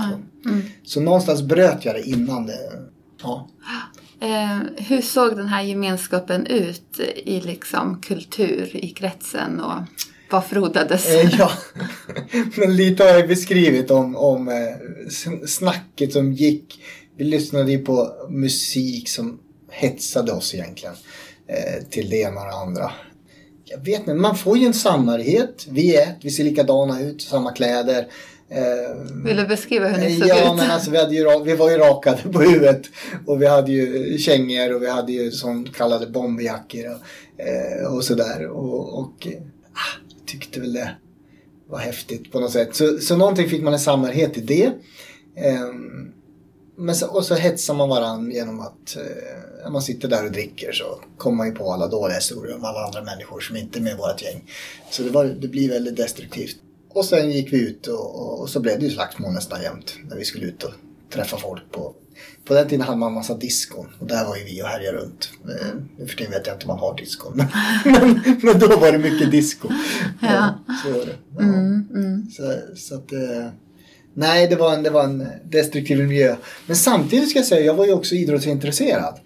Så 0.83 1.01
någonstans 1.01 1.41
bröt 1.41 1.85
jag 1.85 1.95
det 1.95 2.03
innan 2.03 2.45
det. 2.45 2.83
Ja. 3.23 3.49
Eh, 4.19 4.59
hur 4.77 5.01
såg 5.01 5.37
den 5.37 5.47
här 5.47 5.61
gemenskapen 5.61 6.45
ut 6.45 6.99
i 7.25 7.41
liksom 7.41 8.01
kultur, 8.01 8.75
i 8.75 8.89
kretsen 8.89 9.59
och 9.59 9.79
vad 10.33 10.45
frodades? 10.45 11.09
Eh, 11.09 11.29
ja, 11.39 11.51
men 12.55 12.75
lite 12.75 13.03
har 13.03 13.09
jag 13.11 13.27
beskrivit 13.27 13.91
om, 13.91 14.15
om 14.15 14.47
eh, 14.47 15.45
snacket 15.47 16.13
som 16.13 16.33
gick. 16.33 16.83
Vi 17.17 17.23
lyssnade 17.23 17.71
ju 17.71 17.79
på 17.79 18.13
musik 18.29 19.09
som 19.09 19.39
hetsade 19.71 20.31
oss 20.31 20.53
egentligen 20.53 20.95
eh, 21.47 21.83
till 21.89 22.09
det 22.09 22.17
ena 22.17 22.41
och 22.41 22.47
det 22.47 22.53
andra. 22.53 22.91
Jag 23.65 23.85
vet 23.85 23.99
inte, 23.99 24.13
man 24.13 24.35
får 24.37 24.57
ju 24.57 24.65
en 24.65 24.73
samhörighet. 24.73 25.65
Vi 25.69 25.95
är 25.95 26.01
ett, 26.01 26.17
vi 26.21 26.29
ser 26.31 26.43
likadana 26.43 27.01
ut, 27.01 27.21
samma 27.21 27.51
kläder. 27.51 28.07
Eh, 28.49 29.23
Vill 29.25 29.37
du 29.37 29.47
beskriva 29.47 29.87
hur 29.87 29.97
ni 30.09 30.15
såg 30.19 30.27
Ja, 30.27 30.51
ut? 30.51 30.57
men 30.57 30.71
alltså 30.71 30.91
vi, 30.91 30.97
hade 30.97 31.15
ju, 31.15 31.43
vi 31.45 31.55
var 31.55 31.71
ju 31.71 31.77
rakade 31.77 32.21
på 32.31 32.41
huvudet. 32.41 32.81
Och 33.25 33.41
vi 33.41 33.47
hade 33.47 33.71
ju 33.71 34.17
kängor 34.17 34.73
och 34.75 34.81
vi 34.81 34.89
hade 34.89 35.11
ju 35.11 35.31
sån 35.31 35.65
kallade 35.65 36.07
bomberjackor 36.07 36.85
och, 36.85 37.41
eh, 37.45 37.93
och 37.93 38.03
sådär. 38.03 38.47
Och, 38.47 38.99
och 38.99 39.27
eh, 39.27 39.41
ah, 39.73 40.02
tyckte 40.39 40.59
väl 40.59 40.73
det 40.73 40.95
var 41.67 41.79
häftigt 41.79 42.31
på 42.31 42.39
något 42.39 42.51
sätt. 42.51 42.75
Så, 42.75 42.99
så 42.99 43.17
någonting 43.17 43.49
fick 43.49 43.63
man 43.63 43.73
en 43.73 43.79
samhörighet 43.79 44.37
i 44.37 44.41
det. 44.41 44.71
Ehm, 45.35 46.11
men 46.75 46.95
så, 46.95 47.07
och 47.07 47.25
så 47.25 47.35
hetsar 47.35 47.73
man 47.73 47.89
varandra 47.89 48.33
genom 48.33 48.59
att 48.59 48.95
eh, 48.95 49.63
när 49.63 49.69
man 49.71 49.81
sitter 49.81 50.07
där 50.07 50.25
och 50.25 50.31
dricker 50.31 50.71
så 50.71 50.99
kommer 51.17 51.37
man 51.37 51.47
ju 51.47 51.53
på 51.53 51.73
alla 51.73 51.87
dåliga 51.87 52.15
historier 52.15 52.55
om 52.55 52.65
alla 52.65 52.85
andra 52.85 53.03
människor 53.03 53.39
som 53.39 53.55
inte 53.55 53.79
är 53.79 53.81
med 53.81 53.93
i 53.93 53.97
vårt 53.97 54.21
gäng. 54.21 54.51
Så 54.91 55.03
det, 55.03 55.09
var, 55.09 55.25
det 55.25 55.47
blir 55.47 55.69
väldigt 55.69 55.95
destruktivt. 55.95 56.55
Och 56.89 57.05
sen 57.05 57.31
gick 57.31 57.53
vi 57.53 57.57
ut 57.57 57.87
och, 57.87 58.19
och, 58.21 58.41
och 58.41 58.49
så 58.49 58.59
blev 58.59 58.79
det 58.79 58.85
ju 58.85 58.91
slagsmål 58.91 59.33
nästan 59.33 59.61
jämt 59.61 59.95
när 60.09 60.15
vi 60.15 60.25
skulle 60.25 60.45
ut 60.45 60.63
och 60.63 60.71
träffa 61.09 61.37
folk 61.37 61.71
på 61.71 61.95
på 62.45 62.53
den 62.53 62.67
tiden 62.67 62.85
hade 62.85 62.97
man 62.97 63.07
en 63.07 63.13
massa 63.13 63.37
diskon 63.37 63.87
och 63.99 64.07
där 64.07 64.25
var 64.25 64.37
ju 64.37 64.43
vi 64.43 64.61
och 64.63 64.67
härjade 64.67 64.97
runt. 64.97 65.29
Nu 65.97 66.07
för 66.07 66.17
tiden 66.17 66.31
vet 66.31 66.47
jag 66.47 66.55
inte 66.55 66.65
om 66.65 66.67
man 66.67 66.79
har 66.79 66.97
diskon. 66.97 67.37
Men, 67.85 67.93
men, 68.01 68.39
men 68.43 68.59
då 68.59 68.67
var 68.77 68.91
det 68.91 68.97
mycket 68.97 69.31
disco. 69.31 69.69
Ja. 70.21 70.53
så 70.83 70.91
var 70.91 71.05
det. 71.05 71.15
Ja. 71.37 71.43
Mm, 71.43 71.87
mm. 71.95 72.27
Så, 72.31 72.55
så 72.75 72.95
att, 72.95 73.11
nej, 74.13 74.47
det 74.47 74.55
var, 74.55 74.73
en, 74.73 74.83
det 74.83 74.89
var 74.89 75.03
en 75.03 75.27
destruktiv 75.43 75.97
miljö. 75.97 76.35
Men 76.67 76.75
samtidigt 76.75 77.29
ska 77.29 77.39
jag 77.39 77.45
säga, 77.45 77.65
jag 77.65 77.73
var 77.73 77.85
ju 77.85 77.93
också 77.93 78.15
idrottsintresserad. 78.15 79.19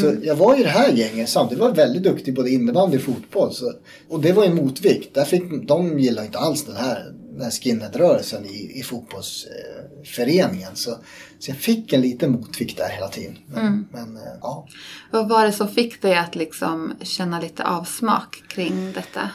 Så 0.00 0.14
jag 0.22 0.34
var 0.34 0.60
i 0.60 0.62
det 0.62 0.68
här 0.68 0.92
gänget 0.92 1.28
samtidigt. 1.28 1.62
var 1.62 1.74
väldigt 1.74 2.02
duktig 2.02 2.34
både 2.34 2.50
innebandy 2.50 2.96
och 2.96 3.02
fotboll. 3.02 3.52
Så, 3.52 3.72
och 4.08 4.20
det 4.20 4.32
var 4.32 4.44
en 4.44 4.54
motvikt. 4.54 5.14
Där 5.14 5.24
fick, 5.24 5.68
de 5.68 5.98
gillade 5.98 6.26
inte 6.26 6.38
alls 6.38 6.64
den 6.64 6.76
här, 6.76 7.12
den 7.32 7.42
här 7.42 7.50
skinhead-rörelsen 7.50 8.46
i, 8.46 8.78
i 8.78 8.82
fotbollsföreningen. 8.82 10.76
så, 10.76 10.90
så 11.38 11.50
jag 11.50 11.58
fick 11.58 11.92
en 11.92 12.00
liten 12.00 12.32
motvikt 12.32 12.76
där 12.78 12.88
hela 12.88 13.08
tiden. 13.08 13.38
Men, 13.46 13.88
men 13.92 14.16
eh, 14.16 14.22
ja. 14.40 14.68
Vad 15.10 15.28
var 15.28 15.44
det 15.44 15.52
som 15.52 15.68
fick 15.68 16.02
dig 16.02 16.18
att 16.18 16.34
liksom 16.34 16.94
känna 17.02 17.40
lite 17.40 17.64
avsmak 17.64 18.42
kring 18.48 18.92
detta? 18.92 19.30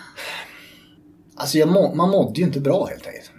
Alltså 1.36 1.58
må, 1.58 1.96
man 1.96 2.10
mådde 2.10 2.40
ju 2.40 2.46
inte 2.46 2.60
bra 2.60 2.86
helt 2.86 3.08
enkelt. 3.08 3.32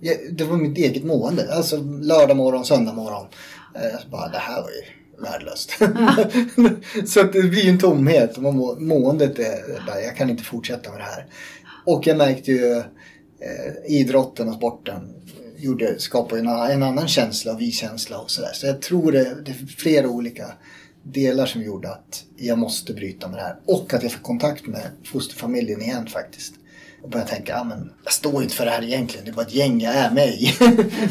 Jag, 0.00 0.16
det 0.36 0.44
var 0.44 0.56
mitt 0.56 0.78
eget 0.78 1.04
mående. 1.04 1.54
Alltså 1.54 1.76
lördag 1.82 2.36
morgon, 2.36 2.64
söndag 2.64 2.92
morgon. 2.92 3.26
Eh, 3.74 4.10
bara, 4.10 4.28
det 4.28 4.38
här 4.38 4.62
var 4.62 4.70
ju 4.70 5.04
värdelöst. 5.22 5.70
så 7.12 7.20
att 7.20 7.32
det 7.32 7.42
blir 7.42 7.62
ju 7.62 7.70
en 7.70 7.78
tomhet. 7.78 8.38
Må, 8.38 8.76
måendet 8.80 9.38
är 9.38 9.86
bara, 9.86 10.00
jag 10.00 10.16
kan 10.16 10.30
inte 10.30 10.44
fortsätta 10.44 10.90
med 10.90 11.00
det 11.00 11.04
här. 11.04 11.26
Och 11.84 12.06
jag 12.06 12.16
märkte 12.16 12.52
ju 12.52 12.76
eh, 12.78 12.84
idrotten 13.88 14.48
och 14.48 14.54
sporten 14.54 15.14
gjorde, 15.56 15.98
skapade 15.98 16.40
en, 16.40 16.48
annan- 16.48 16.70
en 16.70 16.82
annan 16.82 17.08
känsla 17.08 17.52
och 17.52 17.60
vi-känsla 17.60 18.18
och 18.18 18.30
sådär. 18.30 18.50
Så 18.54 18.66
jag 18.66 18.82
tror 18.82 19.12
det, 19.12 19.36
det 19.44 19.50
är 19.50 19.66
flera 19.78 20.08
olika 20.08 20.46
delar 21.02 21.46
som 21.46 21.62
gjorde 21.62 21.90
att 21.92 22.24
jag 22.36 22.58
måste 22.58 22.92
bryta 22.94 23.28
med 23.28 23.38
det 23.38 23.42
här. 23.42 23.56
Och 23.66 23.94
att 23.94 24.02
jag 24.02 24.12
fick 24.12 24.22
kontakt 24.22 24.66
med 24.66 24.82
fosterfamiljen 25.04 25.82
igen 25.82 26.06
faktiskt. 26.06 26.54
Och 27.02 27.10
började 27.10 27.30
tänka, 27.30 27.52
ja 27.52 27.64
men 27.64 27.92
jag 28.04 28.12
står 28.12 28.42
inte 28.42 28.54
för 28.54 28.64
det 28.64 28.70
här 28.70 28.82
egentligen. 28.84 29.24
Det 29.24 29.30
är 29.30 29.34
bara 29.34 29.46
ett 29.46 29.54
gäng 29.54 29.80
jag 29.80 29.94
är 29.94 30.10
med 30.10 30.28
i. 30.34 30.52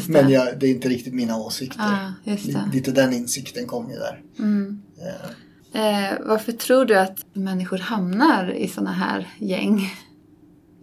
men 0.08 0.28
jag, 0.30 0.58
det 0.58 0.66
är 0.66 0.70
inte 0.70 0.88
riktigt 0.88 1.14
mina 1.14 1.36
åsikter. 1.38 2.12
Ja, 2.24 2.32
det. 2.34 2.70
Lite 2.72 2.90
den 2.90 3.12
insikten 3.12 3.66
kom 3.66 3.90
ju 3.90 3.96
där. 3.96 4.20
Mm. 4.38 4.82
Eh, 5.02 5.30
Eh, 5.76 6.12
varför 6.26 6.52
tror 6.52 6.84
du 6.84 6.98
att 6.98 7.16
människor 7.32 7.78
hamnar 7.78 8.50
i 8.54 8.68
såna 8.68 8.92
här 8.92 9.28
gäng? 9.38 9.90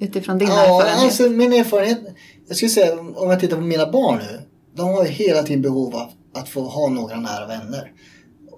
Utifrån 0.01 0.37
din 0.37 0.47
Ja, 0.47 0.63
erfarenhet. 0.63 1.03
alltså 1.03 1.29
min 1.29 1.53
erfarenhet. 1.53 1.99
Jag 2.47 2.57
skulle 2.57 2.69
säga 2.69 2.99
om 2.99 3.29
jag 3.29 3.39
tittar 3.39 3.55
på 3.57 3.61
mina 3.63 3.91
barn 3.91 4.17
nu. 4.17 4.41
De 4.75 4.89
har 4.89 5.05
ju 5.05 5.09
hela 5.11 5.43
tiden 5.43 5.61
behov 5.61 5.95
av 5.95 6.11
att 6.33 6.49
få 6.49 6.61
ha 6.61 6.89
några 6.89 7.19
nära 7.19 7.47
vänner. 7.47 7.91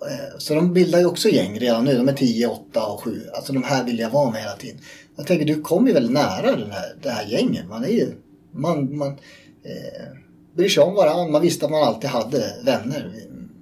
Eh, 0.10 0.38
Så 0.38 0.54
de 0.56 0.74
bildar 0.74 1.00
ju 1.00 1.06
också 1.06 1.30
gäng 1.30 1.60
redan 1.60 1.86
nu. 1.86 1.98
De 1.98 2.10
är 2.10 2.14
10, 2.14 2.48
8 2.48 2.86
och 2.86 3.00
7. 3.04 3.22
Alltså 3.36 3.54
de 3.54 3.64
här 3.64 3.84
vill 3.84 4.00
jag 4.00 4.10
vara 4.10 4.32
med 4.32 4.42
hela 4.42 4.56
tiden. 4.56 4.78
Jag 5.16 5.28
tänker 5.28 5.46
du 5.46 5.62
kommer 5.62 5.88
ju 5.88 5.94
väldigt 5.94 6.12
nära 6.14 6.56
den 6.56 6.72
här, 6.72 6.96
det 7.04 7.10
här 7.10 7.26
gänget. 7.26 7.68
Man 7.70 7.84
är 7.84 7.88
ju... 7.90 8.12
Man, 8.54 8.98
man 8.98 9.08
eh, 9.10 10.18
bryr 10.56 10.70
sig 10.70 10.84
om 10.84 10.96
varandra. 10.96 11.32
Man 11.32 11.42
visste 11.42 11.66
att 11.66 11.72
man 11.72 11.84
alltid 11.84 12.10
hade 12.10 12.54
vänner 12.66 13.14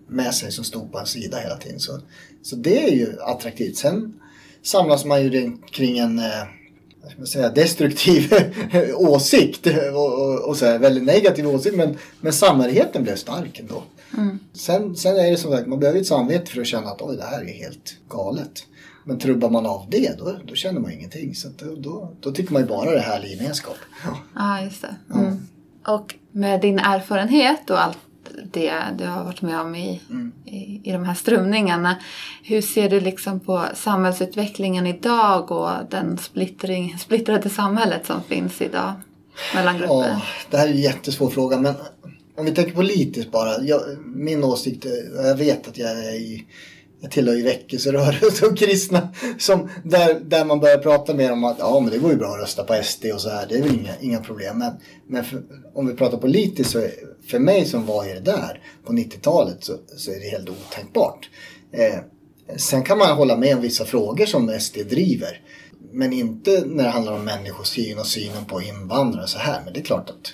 med 0.09 0.33
sig 0.33 0.51
som 0.51 0.63
stod 0.63 0.91
på 0.91 1.00
en 1.00 1.05
sida 1.05 1.38
hela 1.38 1.57
tiden. 1.57 1.79
Så, 1.79 2.00
så 2.41 2.55
det 2.55 2.83
är 2.89 2.91
ju 2.95 3.19
attraktivt. 3.21 3.77
Sen 3.77 4.13
samlas 4.63 5.05
man 5.05 5.23
ju 5.23 5.57
kring 5.71 5.97
en 5.97 6.19
eh, 6.19 6.25
ska 7.10 7.25
säga, 7.25 7.50
destruktiv 7.50 8.34
åsikt 8.96 9.67
och, 9.93 10.22
och, 10.22 10.50
och 10.50 10.58
så 10.58 10.65
här, 10.65 10.79
väldigt 10.79 11.03
negativ 11.03 11.48
åsikt 11.48 11.75
men, 11.75 11.98
men 12.22 12.34
samhörigheten 12.34 13.03
blev 13.03 13.15
stark 13.15 13.60
ändå. 13.60 13.84
Mm. 14.17 14.39
Sen, 14.53 14.96
sen 14.96 15.15
är 15.15 15.31
det 15.31 15.38
som 15.38 15.51
sagt, 15.51 15.67
man 15.67 15.79
behöver 15.79 16.00
ett 16.00 16.08
samvete 16.08 16.51
för 16.51 16.62
att 16.62 16.67
känna 16.67 16.89
att 16.89 17.01
oj 17.01 17.17
det 17.17 17.24
här 17.24 17.41
är 17.41 17.53
helt 17.53 17.96
galet. 18.10 18.63
Men 19.03 19.20
trubbar 19.20 19.50
man 19.50 19.65
av 19.65 19.86
det 19.89 20.20
då, 20.20 20.36
då 20.48 20.55
känner 20.55 20.79
man 20.79 20.91
ingenting. 20.91 21.36
Så 21.36 21.48
då, 21.58 21.75
då, 21.75 22.12
då 22.20 22.31
tycker 22.31 22.53
man 22.53 22.62
ju 22.62 22.67
bara 22.67 22.91
det 22.91 22.98
är 22.98 23.01
härlig 23.01 23.31
gemenskap. 23.31 23.75
Ja. 24.05 24.17
Ja, 24.36 24.63
just 24.63 24.81
det. 24.81 24.96
Mm. 25.13 25.48
Och 25.88 26.15
med 26.31 26.62
din 26.62 26.79
erfarenhet 26.79 27.70
och 27.70 27.84
allt 27.84 27.98
det 28.51 28.73
du 28.97 29.05
har 29.05 29.23
varit 29.23 29.41
med 29.41 29.59
om 29.59 29.75
i, 29.75 30.01
Mm. 30.09 30.31
i, 30.45 30.81
i 30.83 30.91
de 30.91 31.03
här 31.05 31.13
strömningarna. 31.13 31.95
Hur 32.43 32.61
ser 32.61 32.89
du 32.89 33.00
liksom 33.00 33.39
på 33.39 33.65
samhällsutvecklingen 33.75 34.88
idag 34.88 35.51
och 35.51 35.69
den 35.89 36.17
splittring, 36.17 36.97
splittrade 37.00 37.50
samhället 37.50 38.05
som 38.05 38.23
finns 38.23 38.61
idag 38.61 38.93
mellan 39.55 39.77
grupper? 39.77 39.93
Ja, 40.09 40.21
det 40.50 40.57
här 40.57 40.67
är 40.67 40.71
en 40.71 40.77
jättesvår 40.81 41.29
fråga 41.29 41.57
men 41.59 41.73
om 42.38 42.45
vi 42.45 42.51
tänker 42.51 42.73
politiskt 42.73 43.31
bara. 43.31 43.61
Jag, 43.63 43.81
min 44.15 44.43
åsikt, 44.43 44.85
jag 45.15 45.35
vet 45.35 45.67
att 45.67 45.77
jag 45.77 45.91
är 45.91 46.13
i 46.15 46.45
jag 47.01 47.12
tillhör 47.12 47.36
ju 47.36 47.43
väckelserörelsen 47.43 48.50
och 48.50 48.58
kristna 48.58 49.10
som, 49.39 49.70
där, 49.84 50.20
där 50.20 50.46
man 50.46 50.60
börjar 50.60 50.77
prata 50.77 51.13
mer 51.13 51.31
om 51.31 51.43
att 51.43 51.60
ja 51.60 51.79
men 51.79 51.91
det 51.91 51.98
går 51.98 52.12
ju 52.12 52.17
bra 52.17 52.34
att 52.34 52.41
rösta 52.41 52.63
på 52.63 52.84
SD 52.84 53.05
och 53.05 53.22
så 53.22 53.29
här. 53.29 53.46
Det 53.50 53.58
är 53.58 53.62
väl 53.62 53.75
inga, 53.75 53.93
inga 54.01 54.20
problem. 54.20 54.58
Men, 54.58 54.74
men 55.08 55.24
för, 55.24 55.41
om 55.74 55.88
vi 55.88 55.93
pratar 55.93 56.17
politiskt 56.17 56.72
så 56.72 56.79
är, 56.79 56.91
för 57.27 57.39
mig 57.39 57.65
som 57.65 57.86
var 57.86 58.05
i 58.05 58.13
det 58.13 58.20
där 58.20 58.63
på 58.86 58.93
90-talet 58.93 59.63
så, 59.63 59.74
så 59.98 60.12
är 60.12 60.20
det 60.20 60.29
helt 60.29 60.50
otänkbart. 60.50 61.29
Eh, 61.72 62.00
sen 62.58 62.84
kan 62.84 62.98
man 62.98 63.17
hålla 63.17 63.38
med 63.38 63.55
om 63.55 63.62
vissa 63.62 63.86
frågor 63.86 64.25
som 64.25 64.60
SD 64.60 64.77
driver. 64.89 65.41
Men 65.91 66.13
inte 66.13 66.63
när 66.65 66.84
det 66.84 66.89
handlar 66.89 67.13
om 67.13 67.25
människosyn 67.25 68.00
och 68.00 68.08
synen 68.08 68.46
på 68.46 68.62
invandrare 68.62 69.24
och 69.24 69.29
så 69.29 69.39
här. 69.39 69.62
Men 69.65 69.74
det 69.74 69.79
är 69.79 69.84
klart 69.84 70.10
att 70.10 70.34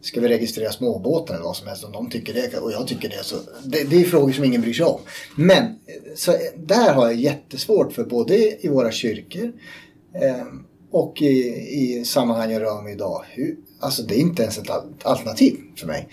Ska 0.00 0.20
vi 0.20 0.28
registrera 0.28 0.72
småbåtar 0.72 1.34
eller 1.34 1.44
vad 1.44 1.56
som 1.56 1.68
helst 1.68 1.84
om 1.84 1.92
de 1.92 2.10
tycker 2.10 2.34
det 2.34 2.58
och 2.58 2.72
jag 2.72 2.88
tycker 2.88 3.08
det 3.08 3.24
så 3.24 3.36
det, 3.64 3.90
det 3.90 3.96
är 3.96 4.04
frågor 4.04 4.32
som 4.32 4.44
ingen 4.44 4.60
bryr 4.60 4.72
sig 4.72 4.86
om. 4.86 5.00
Men 5.36 5.78
så 6.16 6.32
eh, 6.32 6.38
där 6.56 6.94
har 6.94 7.06
jag 7.06 7.14
jättesvårt 7.14 7.92
för 7.92 8.04
både 8.04 8.66
i 8.66 8.68
våra 8.68 8.92
kyrkor 8.92 9.52
eh, 10.14 10.46
och 10.90 11.22
i, 11.22 11.28
i 11.68 12.04
sammanhang 12.04 12.50
jag 12.50 12.62
rör 12.62 12.82
mig 12.82 12.92
idag. 12.92 13.24
Hur, 13.28 13.56
alltså 13.80 14.02
det 14.02 14.14
är 14.14 14.20
inte 14.20 14.42
ens 14.42 14.58
ett 14.58 14.70
alternativ 15.02 15.56
för 15.76 15.86
mig. 15.86 16.08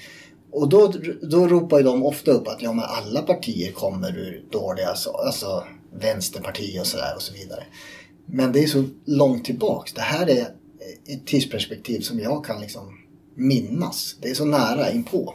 Och 0.52 0.70
då, 0.70 0.94
då 1.22 1.48
ropar 1.48 1.78
ju 1.78 1.84
de 1.84 2.06
ofta 2.06 2.32
upp 2.32 2.48
att 2.48 2.62
ja, 2.62 2.74
men 2.74 2.86
alla 2.86 3.22
partier 3.22 3.72
kommer 3.72 4.18
ur 4.18 4.46
dåliga, 4.52 4.88
alltså, 4.88 5.10
alltså 5.10 5.64
vänsterparti 6.00 6.80
och 6.82 6.88
sådär 6.88 7.14
och 7.16 7.22
så 7.22 7.34
vidare. 7.34 7.64
Men 8.26 8.52
det 8.52 8.64
är 8.64 8.68
så 8.68 8.84
långt 9.06 9.46
tillbaks. 9.46 9.94
Det 9.94 10.02
här 10.02 10.30
är 10.30 10.48
ett 11.08 11.26
tidsperspektiv 11.26 12.00
som 12.00 12.20
jag 12.20 12.46
kan 12.46 12.62
liksom 12.62 13.05
minnas. 13.36 14.16
Det 14.22 14.30
är 14.30 14.34
så 14.34 14.46
nära 14.46 14.92
inpå 14.92 15.34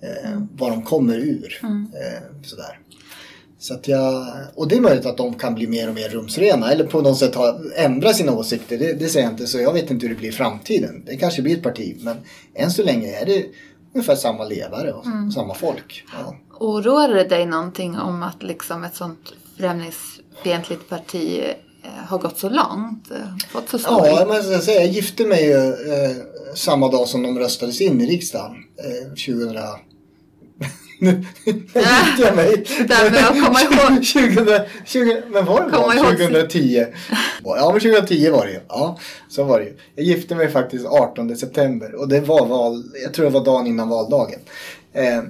eh, 0.00 0.40
var 0.56 0.70
de 0.70 0.82
kommer 0.82 1.18
ur. 1.18 1.60
Eh, 1.62 2.42
sådär. 2.42 2.78
Så 3.58 3.74
att 3.74 3.88
jag, 3.88 4.26
och 4.54 4.68
det 4.68 4.76
är 4.76 4.80
möjligt 4.80 5.06
att 5.06 5.16
de 5.16 5.34
kan 5.34 5.54
bli 5.54 5.66
mer 5.66 5.88
och 5.88 5.94
mer 5.94 6.08
rumsrena 6.08 6.72
eller 6.72 6.84
på 6.84 7.00
något 7.00 7.18
sätt 7.18 7.34
ha, 7.34 7.60
ändra 7.76 8.12
sina 8.12 8.32
åsikter. 8.32 8.78
Det, 8.78 8.92
det 8.92 9.08
säger 9.08 9.26
jag 9.26 9.32
inte 9.32 9.46
så 9.46 9.58
jag 9.58 9.72
vet 9.72 9.90
inte 9.90 10.06
hur 10.06 10.14
det 10.14 10.20
blir 10.20 10.28
i 10.28 10.32
framtiden. 10.32 11.02
Det 11.06 11.16
kanske 11.16 11.42
blir 11.42 11.56
ett 11.56 11.62
parti 11.62 11.96
men 12.00 12.16
än 12.54 12.70
så 12.70 12.82
länge 12.82 13.20
är 13.20 13.26
det 13.26 13.46
ungefär 13.94 14.14
samma 14.14 14.44
ledare 14.44 14.92
och 14.92 15.04
samma 15.34 15.54
folk. 15.54 16.04
Ja. 16.12 16.36
Oroar 16.60 17.08
det 17.08 17.24
dig 17.24 17.46
någonting 17.46 17.98
om 17.98 18.22
att 18.22 18.42
liksom 18.42 18.84
ett 18.84 18.94
sånt 18.94 19.32
främlingsfientligt 19.56 20.88
parti 20.88 21.42
har 22.06 22.18
gått 22.18 22.38
så 22.38 22.48
långt? 22.48 23.10
eh, 23.10 23.16
Fått 23.52 23.68
så 23.68 23.78
stor... 23.78 24.06
Ja, 24.06 24.24
men 24.28 24.52
jag 24.52 24.62
säga, 24.62 24.80
jag 24.80 24.90
gifte 24.90 25.24
mig 25.26 25.44
ju 25.44 25.68
eh, 25.68 26.16
samma 26.54 26.88
dag 26.90 27.08
som 27.08 27.22
de 27.22 27.38
röstades 27.38 27.80
in 27.80 28.00
i 28.00 28.06
riksdagen. 28.06 28.52
Eh, 28.78 29.08
2000... 29.10 29.56
nu 31.00 31.24
gifte 31.44 32.22
jag 32.22 32.36
mig. 32.36 32.64
Där 32.88 33.10
får 33.10 33.18
jag 33.36 33.44
komma 33.46 33.60
ihåg. 33.62 34.04
2000, 34.04 34.60
20, 34.86 35.22
men 35.30 35.44
var 35.44 35.64
det 35.64 35.70
Komma 35.70 35.86
var? 35.86 35.94
ihåg. 35.94 36.18
2010? 36.18 36.84
Ja, 37.44 37.70
men 37.72 37.80
2010 37.80 38.30
var 38.30 38.46
det 38.46 38.52
ju. 38.52 38.60
Ja, 38.68 38.98
så 39.28 39.44
var 39.44 39.60
det 39.60 39.64
ju. 39.66 39.76
Jag 39.94 40.04
gifte 40.06 40.34
mig 40.34 40.48
faktiskt 40.50 40.86
18 40.86 41.36
september 41.36 41.94
och 41.94 42.08
det 42.08 42.20
var 42.20 42.46
val, 42.46 42.84
jag 43.02 43.14
tror 43.14 43.24
det 43.24 43.30
var 43.32 43.44
dagen 43.44 43.66
innan 43.66 43.88
valdagen. 43.88 44.40
Eh, 44.92 45.22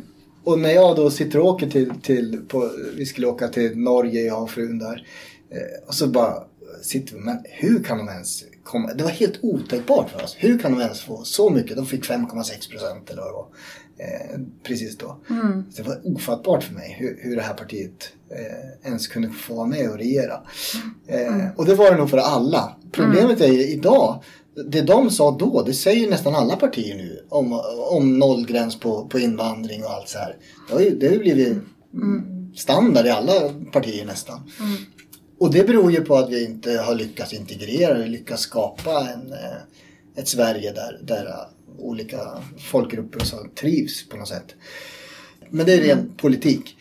och 0.45 0.59
när 0.59 0.71
jag 0.71 0.97
då 0.97 1.11
sitter 1.11 1.39
och 1.39 1.47
åker 1.47 1.67
till, 1.71 1.91
till 2.03 2.41
på, 2.49 2.71
vi 2.97 3.07
skulle 3.07 3.27
åka 3.27 3.49
till 3.49 3.79
Norge, 3.79 4.23
jag 4.23 4.43
och 4.43 4.51
frun 4.51 4.79
där. 4.79 5.07
Eh, 5.55 5.89
och 5.89 5.95
så 5.95 6.07
bara 6.07 6.45
sitter 6.83 7.15
vi, 7.15 7.21
men 7.21 7.39
hur 7.45 7.85
kan 7.85 7.99
de 7.99 8.09
ens 8.09 8.45
komma, 8.63 8.95
det 8.95 9.05
var 9.05 9.11
helt 9.11 9.39
otänkbart 9.43 10.11
för 10.11 10.25
oss. 10.25 10.37
Hur 10.39 10.59
kan 10.59 10.73
de 10.73 10.81
ens 10.81 11.01
få 11.01 11.25
så 11.25 11.51
mycket? 11.51 11.77
De 11.77 11.87
fick 11.87 12.05
5,6 12.05 12.71
procent 12.71 13.11
eller 13.11 13.23
vad 13.23 13.31
det 13.31 13.35
var. 13.35 13.49
Eh, 13.99 14.41
precis 14.63 14.99
då. 14.99 15.19
Så 15.71 15.83
det 15.83 15.89
var 15.89 16.01
ofattbart 16.05 16.63
för 16.63 16.75
mig 16.75 16.97
hur, 16.99 17.19
hur 17.21 17.37
det 17.37 17.43
här 17.43 17.55
partiet 17.55 18.13
eh, 18.31 18.89
ens 18.89 19.07
kunde 19.07 19.31
få 19.31 19.55
vara 19.55 19.67
med 19.67 19.91
och 19.91 19.99
regera. 19.99 20.41
Eh, 21.07 21.47
och 21.57 21.67
det 21.67 21.75
var 21.75 21.91
det 21.91 21.97
nog 21.97 22.11
för 22.11 22.19
alla. 22.19 22.77
Problemet 22.93 23.41
är 23.41 23.53
ju 23.53 23.67
idag, 23.67 24.23
det 24.71 24.83
de 24.83 25.11
sa 25.11 25.37
då, 25.39 25.63
det 25.63 25.75
säger 25.75 26.11
nästan 26.11 26.35
alla 26.35 26.57
partier 26.57 26.97
nu 26.97 27.25
om, 27.29 27.53
om 27.91 28.19
nollgräns 28.19 28.81
på, 28.81 29.07
på 29.07 29.19
invandring 29.19 29.85
och 29.85 29.91
allt 29.91 30.09
så 30.09 30.19
här. 30.19 30.37
Det 30.69 30.75
har 30.75 30.81
ju, 30.81 30.99
det 30.99 31.07
har 31.07 31.15
ju 31.15 31.19
blivit 31.21 31.59
standard 32.57 33.07
i 33.07 33.11
alla 33.11 33.33
partier 33.73 34.05
nästan. 34.05 34.41
Och 35.39 35.53
det 35.53 35.67
beror 35.67 35.93
ju 35.93 36.01
på 36.01 36.17
att 36.17 36.31
vi 36.31 36.45
inte 36.45 36.79
har 36.79 36.95
lyckats 36.95 37.33
integrera, 37.33 37.95
eller 37.95 38.07
lyckats 38.07 38.43
skapa 38.43 39.09
en, 39.15 39.33
eh, 39.33 39.57
ett 40.17 40.29
Sverige 40.29 40.73
där, 40.73 41.01
där 41.03 41.35
olika 41.79 42.43
folkgrupper 42.71 43.21
och 43.21 43.27
så 43.27 43.47
trivs 43.61 44.09
på 44.09 44.17
något 44.17 44.29
sätt. 44.29 44.55
Men 45.51 45.67
det 45.67 45.73
är 45.73 45.81
ren 45.81 46.13
politik. 46.17 46.77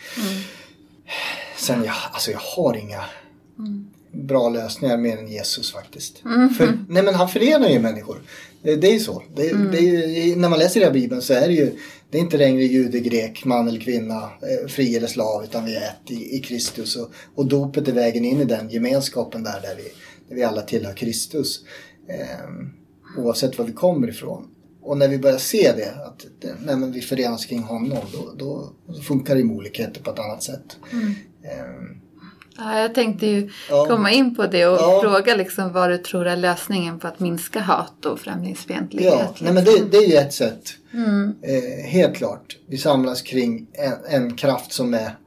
Sen, 1.57 1.83
jag, 1.83 1.95
alltså 2.11 2.31
jag 2.31 2.39
har 2.39 2.77
inga 2.77 3.03
bra 4.11 4.49
lösningar 4.49 4.97
mer 4.97 5.17
än 5.17 5.27
Jesus 5.27 5.71
faktiskt. 5.71 6.17
För, 6.57 6.85
nej 6.89 7.03
men 7.03 7.15
han 7.15 7.29
förenar 7.29 7.69
ju 7.69 7.79
människor. 7.79 8.21
Det, 8.61 8.75
det 8.75 8.87
är 8.87 8.93
ju 8.93 8.99
så. 8.99 9.23
Det, 9.35 9.53
det 9.71 9.77
är 9.77 10.25
ju, 10.25 10.35
när 10.35 10.49
man 10.49 10.59
läser 10.59 10.87
i 10.87 10.91
Bibeln 10.91 11.21
så 11.21 11.33
är 11.33 11.47
det 11.47 11.53
ju 11.53 11.71
det 12.13 12.19
är 12.19 12.21
inte 12.21 12.37
längre 12.37 12.63
jude, 12.63 12.99
grek, 12.99 13.45
man 13.45 13.67
eller 13.67 13.79
kvinna, 13.79 14.23
eh, 14.23 14.67
fri 14.67 14.95
eller 14.95 15.07
slav 15.07 15.43
utan 15.43 15.65
vi 15.65 15.75
är 15.75 15.81
ett 15.81 16.11
i, 16.11 16.35
i 16.37 16.39
Kristus. 16.39 16.95
Och, 16.95 17.11
och 17.35 17.45
dopet 17.45 17.87
är 17.87 17.91
vägen 17.91 18.25
in 18.25 18.41
i 18.41 18.45
den 18.45 18.69
gemenskapen 18.69 19.43
där, 19.43 19.61
där 19.61 19.75
vi, 19.75 19.83
där 20.29 20.35
vi 20.35 20.43
alla 20.43 20.61
tillhör 20.61 20.93
Kristus. 20.93 21.63
Eh, 22.09 23.23
oavsett 23.23 23.57
var 23.57 23.65
vi 23.65 23.73
kommer 23.73 24.09
ifrån. 24.09 24.47
Och 24.81 24.97
när 24.97 25.07
vi 25.07 25.17
börjar 25.17 25.37
se 25.37 25.71
det, 25.75 26.05
att 26.05 26.25
det, 26.41 26.55
nej, 26.65 26.77
men 26.77 26.91
vi 26.91 27.01
förenas 27.01 27.45
kring 27.45 27.63
honom, 27.63 27.99
då, 28.13 28.33
då, 28.37 28.73
funkar 29.01 29.43
olikheter 29.43 30.01
på 30.01 30.11
ett 30.11 30.19
annat 30.19 30.43
sätt. 30.43 30.77
Eh, 31.43 31.97
Ja, 32.57 32.79
jag 32.79 32.95
tänkte 32.95 33.27
ju 33.27 33.49
komma 33.69 34.11
in 34.11 34.35
på 34.35 34.47
det 34.47 34.65
och 34.65 34.77
Ja. 34.81 34.99
fråga 35.03 35.35
liksom 35.35 35.73
vad 35.73 35.89
du 35.89 35.97
tror 35.97 36.27
är 36.27 36.35
lösningen 36.35 36.99
på 36.99 37.07
att 37.07 37.19
minska 37.19 37.59
hat 37.59 38.05
och 38.05 38.19
främlingsfientlighet. 38.19 39.13
Ja, 39.13 39.33
nej, 39.39 39.53
men 39.53 39.65
det, 39.65 39.71
det 39.91 39.97
är 39.97 40.07
ju 40.07 40.15
ett 40.15 40.33
sätt. 40.33 40.73
Mm. 40.93 41.35
Eh, 41.41 41.85
helt 41.89 42.15
klart. 42.15 42.57
Vi 42.67 42.77
samlas 42.77 43.21
kring 43.21 43.67
en, 43.73 44.21
en 44.21 44.35
kraft 44.35 44.73
som 44.73 44.93
är 44.93 45.17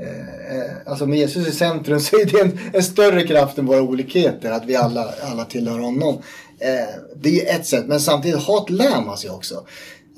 eh, 0.00 0.56
eh, 0.58 0.76
Alltså 0.86 1.06
med 1.06 1.18
Jesus 1.18 1.48
i 1.48 1.52
centrum 1.52 2.00
så 2.10 2.16
är 2.16 2.24
det 2.24 2.40
en, 2.40 2.58
en 2.72 2.82
större 2.82 3.26
kraft 3.26 3.58
än 3.58 3.66
våra 3.66 3.82
olikheter. 3.82 4.50
Att 4.50 4.64
vi 4.66 4.76
alla, 4.76 5.08
alla 5.22 5.44
tillhör 5.44 5.78
honom. 5.78 6.14
Eh, 6.60 7.00
det 7.16 7.48
är 7.48 7.56
ett 7.56 7.66
sätt. 7.66 7.86
Men 7.86 8.00
samtidigt, 8.00 8.42
hat 8.42 8.70
lär 8.70 9.04
man 9.06 9.16
sig 9.16 9.30
också. 9.30 9.66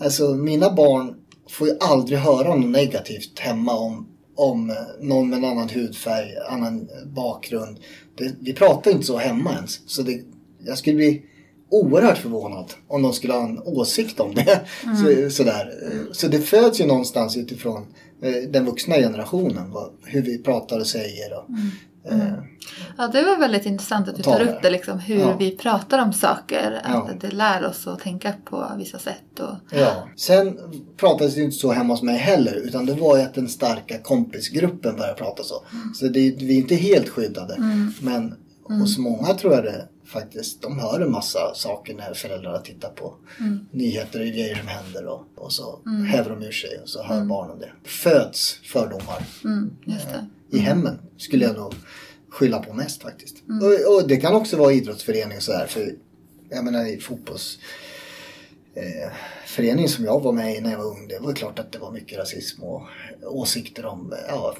Alltså 0.00 0.28
mina 0.28 0.70
barn 0.70 1.14
får 1.50 1.68
ju 1.68 1.74
aldrig 1.80 2.18
höra 2.18 2.54
något 2.54 2.70
negativt 2.70 3.38
hemma 3.38 3.72
om, 3.76 4.08
om 4.38 4.74
någon 5.00 5.30
med 5.30 5.36
en 5.36 5.44
annan 5.44 5.68
hudfärg, 5.68 6.36
annan 6.48 6.88
bakgrund. 7.06 7.78
Det, 8.14 8.34
vi 8.40 8.52
pratar 8.52 8.90
inte 8.90 9.06
så 9.06 9.16
hemma 9.16 9.52
ens. 9.52 9.80
Så 9.86 10.02
det, 10.02 10.20
jag 10.66 10.78
skulle 10.78 10.96
bli 10.96 11.22
oerhört 11.70 12.18
förvånad 12.18 12.72
om 12.88 13.02
de 13.02 13.12
skulle 13.12 13.32
ha 13.32 13.44
en 13.44 13.58
åsikt 13.58 14.20
om 14.20 14.34
det. 14.34 14.60
Så, 15.02 15.30
sådär. 15.30 15.72
så 16.12 16.28
det 16.28 16.40
föds 16.40 16.80
ju 16.80 16.86
någonstans 16.86 17.36
utifrån 17.36 17.86
eh, 18.22 18.50
den 18.50 18.64
vuxna 18.64 18.94
generationen. 18.94 19.70
Vad, 19.70 19.90
hur 20.04 20.22
vi 20.22 20.38
pratar 20.38 20.80
och 20.80 20.86
säger. 20.86 21.38
Och, 21.38 21.44
eh, 22.04 22.18
Ja, 22.96 23.08
det 23.08 23.22
var 23.24 23.38
väldigt 23.38 23.66
intressant 23.66 24.08
att 24.08 24.16
du 24.16 24.22
tar 24.22 24.40
upp 24.40 24.62
det, 24.62 24.70
liksom, 24.70 24.98
hur 24.98 25.18
Ja. 25.18 25.36
vi 25.36 25.50
pratar 25.56 25.98
om 26.02 26.12
saker. 26.12 26.80
Ja. 26.84 27.08
Att 27.10 27.20
det 27.20 27.30
lär 27.30 27.66
oss 27.66 27.86
att 27.86 28.00
tänka 28.00 28.34
på 28.44 28.72
vissa 28.78 28.98
sätt. 28.98 29.40
Och, 29.40 29.54
Ja. 29.78 30.08
Sen 30.16 30.58
pratades 30.96 31.34
det 31.34 31.38
ju 31.38 31.44
inte 31.44 31.56
så 31.56 31.72
hemma 31.72 31.94
hos 31.94 32.02
mig 32.02 32.16
heller. 32.16 32.54
Utan 32.54 32.86
det 32.86 32.94
var 32.94 33.16
ju 33.16 33.22
att 33.22 33.34
den 33.34 33.48
starka 33.48 33.98
kompisgruppen 33.98 34.96
började 34.96 35.14
prata 35.18 35.42
så. 35.42 35.62
Så 35.94 36.04
det, 36.04 36.20
vi 36.38 36.54
är 36.56 36.60
inte 36.60 36.74
helt 36.74 37.08
skyddade. 37.08 37.56
Men 38.00 38.34
hos 38.62 38.98
många 38.98 39.34
tror 39.34 39.54
jag 39.54 39.64
det 39.64 39.88
faktiskt. 40.06 40.62
De 40.62 40.78
hör 40.78 41.00
en 41.00 41.10
massa 41.10 41.54
saker 41.54 41.94
när 41.94 42.14
föräldrarna 42.14 42.58
tittar 42.58 42.88
på 42.88 43.14
nyheter 43.70 44.20
och 44.20 44.26
grejer 44.26 44.54
som 44.56 44.68
händer. 44.68 45.06
Och, 45.06 45.24
och 45.36 45.52
så 45.52 45.80
häver 46.10 46.30
de 46.30 46.42
ur 46.42 46.52
sig 46.52 46.78
och 46.82 46.88
så 46.88 47.02
hör 47.02 47.24
barnen 47.24 47.58
det. 47.58 47.88
Föds 47.88 48.52
fördomar 48.64 49.26
mm, 49.44 49.70
det. 49.84 50.26
I 50.50 50.58
hemmen 50.58 50.98
skulle 51.16 51.44
jag 51.44 51.56
nog 51.56 51.74
skylla 52.30 52.58
på 52.58 52.74
mest 52.74 53.02
faktiskt. 53.02 53.36
Och, 53.62 53.94
och 53.94 54.08
det 54.08 54.16
kan 54.16 54.34
också 54.34 54.56
vara 54.56 54.72
idrottsförening 54.72 55.36
och 55.36 55.42
sådär. 55.42 55.66
För 55.66 55.94
jag 56.50 56.64
menar 56.64 56.86
i 56.86 57.00
fotbolls 57.00 57.58
eh, 58.74 59.12
föreningen 59.46 59.88
som 59.88 60.04
jag 60.04 60.20
var 60.20 60.32
med 60.32 60.56
i 60.56 60.60
när 60.60 60.70
jag 60.70 60.78
var 60.78 60.86
ung. 60.86 61.08
Det 61.08 61.18
var 61.18 61.32
klart 61.32 61.58
att 61.58 61.72
det 61.72 61.78
var 61.78 61.92
mycket 61.92 62.18
rasism 62.18 62.62
och 62.62 62.82
åsikter 63.22 63.86
om 63.86 64.14
ja, 64.28 64.56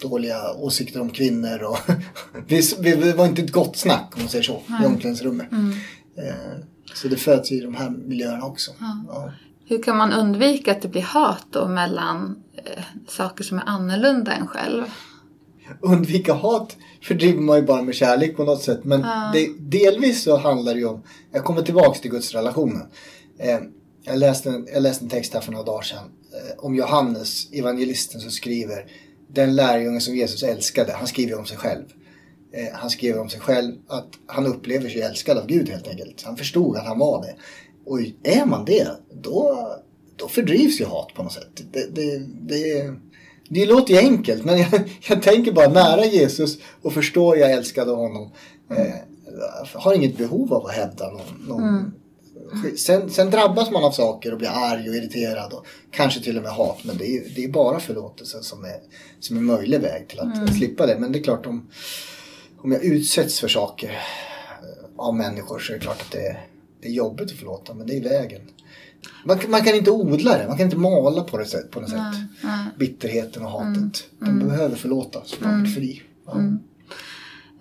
dåliga 0.00 0.52
åsikter 0.54 1.00
om 1.00 1.10
kvinnor. 1.10 1.62
Och 1.62 1.78
det 2.48 3.16
var 3.16 3.26
inte 3.26 3.42
ett 3.42 3.52
gott 3.52 3.76
snack 3.76 4.12
om 4.14 4.20
man 4.20 4.28
säger 4.28 4.44
så 4.44 4.62
i 4.82 4.86
omklädningsrummet. 4.86 5.52
Eh, 6.16 6.58
så 6.94 7.08
det 7.08 7.16
föds 7.16 7.52
i 7.52 7.60
de 7.60 7.74
här 7.74 7.90
miljöerna 7.90 8.44
också. 8.44 8.72
Ja. 9.08 9.32
Hur 9.72 9.82
kan 9.82 9.96
man 9.96 10.12
undvika 10.12 10.72
att 10.72 10.82
det 10.82 10.88
blir 10.88 11.02
hat 11.02 11.46
då 11.50 11.68
mellan 11.68 12.42
eh, 12.56 12.84
saker 13.08 13.44
som 13.44 13.58
är 13.58 13.62
annorlunda 13.66 14.32
än 14.32 14.46
själv? 14.46 14.84
undvika 15.80 16.32
hat 16.32 16.76
fördriver 17.02 17.40
man 17.40 17.56
ju 17.56 17.62
bara 17.62 17.82
med 17.82 17.94
kärlek 17.94 18.36
på 18.36 18.44
något 18.44 18.62
sätt. 18.62 18.84
Men 18.84 19.00
det, 19.32 19.48
delvis 19.58 20.22
så 20.22 20.36
handlar 20.36 20.74
det 20.74 20.80
ju 20.80 20.86
om, 20.86 21.02
jag 21.32 21.44
kommer 21.44 21.62
tillbaks 21.62 22.00
till 22.00 22.10
gudsrelationen. 22.10 22.82
Eh, 23.38 23.58
jag, 24.02 24.18
läste 24.18 24.50
en, 24.50 24.66
jag 24.72 24.82
läste 24.82 25.04
en 25.04 25.08
text 25.08 25.34
här 25.34 25.40
för 25.40 25.52
några 25.52 25.64
dagar 25.64 25.82
sedan 25.82 26.04
eh, 26.32 26.64
om 26.64 26.74
Johannes, 26.74 27.52
evangelisten 27.52 28.20
som 28.20 28.30
skriver 28.30 28.86
den 29.28 29.56
lärjungen 29.56 30.00
som 30.00 30.16
Jesus 30.16 30.42
älskade. 30.42 30.92
Han 30.92 31.06
skriver 31.06 31.38
om 31.38 31.46
sig 31.46 31.56
själv. 31.56 31.84
Eh, 32.52 32.78
han 32.78 32.90
skriver 32.90 33.20
om 33.20 33.28
sig 33.28 33.40
själv 33.40 33.74
att 33.88 34.08
han 34.26 34.46
upplever 34.46 34.88
sig 34.88 35.02
älskad 35.02 35.38
av 35.38 35.46
Gud 35.46 35.68
helt 35.68 35.88
enkelt. 35.88 36.22
Han 36.22 36.36
förstod 36.36 36.76
att 36.76 36.86
han 36.86 36.98
var 36.98 37.22
det. 37.22 37.34
Och 37.84 38.00
är 38.22 38.46
man 38.46 38.64
det, 38.64 38.88
då, 39.22 39.68
då 40.16 40.28
fördrivs 40.28 40.80
ju 40.80 40.84
hat 40.84 41.14
på 41.14 41.22
något 41.22 41.32
sätt. 41.32 41.62
Det, 41.72 41.94
det, 41.94 42.18
det, 42.40 42.94
det 43.48 43.66
låter 43.66 43.94
ju 43.94 44.00
enkelt 44.00 44.44
men 44.44 44.58
jag, 44.72 44.98
jag 45.08 45.22
tänker 45.22 45.52
bara 45.52 45.68
nära 45.68 46.04
Jesus 46.04 46.58
och 46.82 46.92
förstå 46.92 47.36
jag 47.36 47.52
älskade 47.52 47.90
honom. 47.90 48.30
Eh, 48.70 48.94
har 49.74 49.94
inget 49.94 50.18
behov 50.18 50.54
av 50.54 50.66
att 50.66 50.74
hävda 50.74 51.10
någon, 51.10 51.46
någon 51.48 51.92
Sen, 52.76 53.10
sen 53.10 53.30
drabbas 53.30 53.70
man 53.70 53.84
av 53.84 53.90
saker 53.90 54.32
och 54.32 54.38
blir 54.38 54.48
arg 54.48 54.88
och 54.88 54.94
irriterad 54.94 55.52
och 55.52 55.66
kanske 55.90 56.20
till 56.20 56.36
och 56.36 56.42
med 56.42 56.52
hat. 56.52 56.84
Men 56.84 56.96
det 56.96 57.16
är, 57.16 57.34
det 57.36 57.44
är 57.44 57.48
bara 57.48 57.80
förlåtelsen 57.80 58.42
som 58.42 58.64
är, 58.64 58.80
som 59.20 59.36
är 59.36 59.40
möjlig 59.40 59.80
väg 59.80 60.08
till 60.08 60.20
att 60.20 60.54
slippa 60.56 60.86
det. 60.86 60.98
Men 60.98 61.12
det 61.12 61.18
är 61.18 61.22
klart 61.22 61.46
om, 61.46 61.70
om 62.58 62.72
jag 62.72 62.84
utsätts 62.84 63.40
för 63.40 63.48
saker 63.48 63.88
eh, 63.88 64.88
av 64.96 65.14
människor 65.14 65.58
så 65.58 65.72
är 65.72 65.76
det 65.76 65.82
klart 65.82 66.00
att 66.00 66.10
det 66.10 66.36
det 66.82 66.88
är 66.88 66.92
jobbigt 66.92 67.30
att 67.32 67.38
förlåta. 67.38 67.74
Men 67.74 67.86
det 67.86 67.96
är 67.96 68.00
vägen. 68.02 68.40
Man, 69.24 69.38
kan- 69.38 69.50
man 69.50 69.62
kan 69.64 69.74
inte 69.74 69.90
odla 69.90 70.38
det, 70.38 70.48
man 70.48 70.56
kan 70.56 70.64
inte 70.64 70.76
mala 70.76 71.22
på 71.24 71.38
det 71.38 71.44
sätt, 71.46 71.70
på 71.70 71.80
något 71.80 71.90
sätt. 71.90 71.98
Bitterheten 72.78 73.44
och 73.44 73.50
hatet. 73.50 74.04
De 74.18 74.38
behöver 74.48 74.76
förlåta 74.76 75.20
så 75.24 75.36
man 75.44 75.62
blir 75.62 75.72
fri. 75.72 76.02
Ja. 76.26 76.40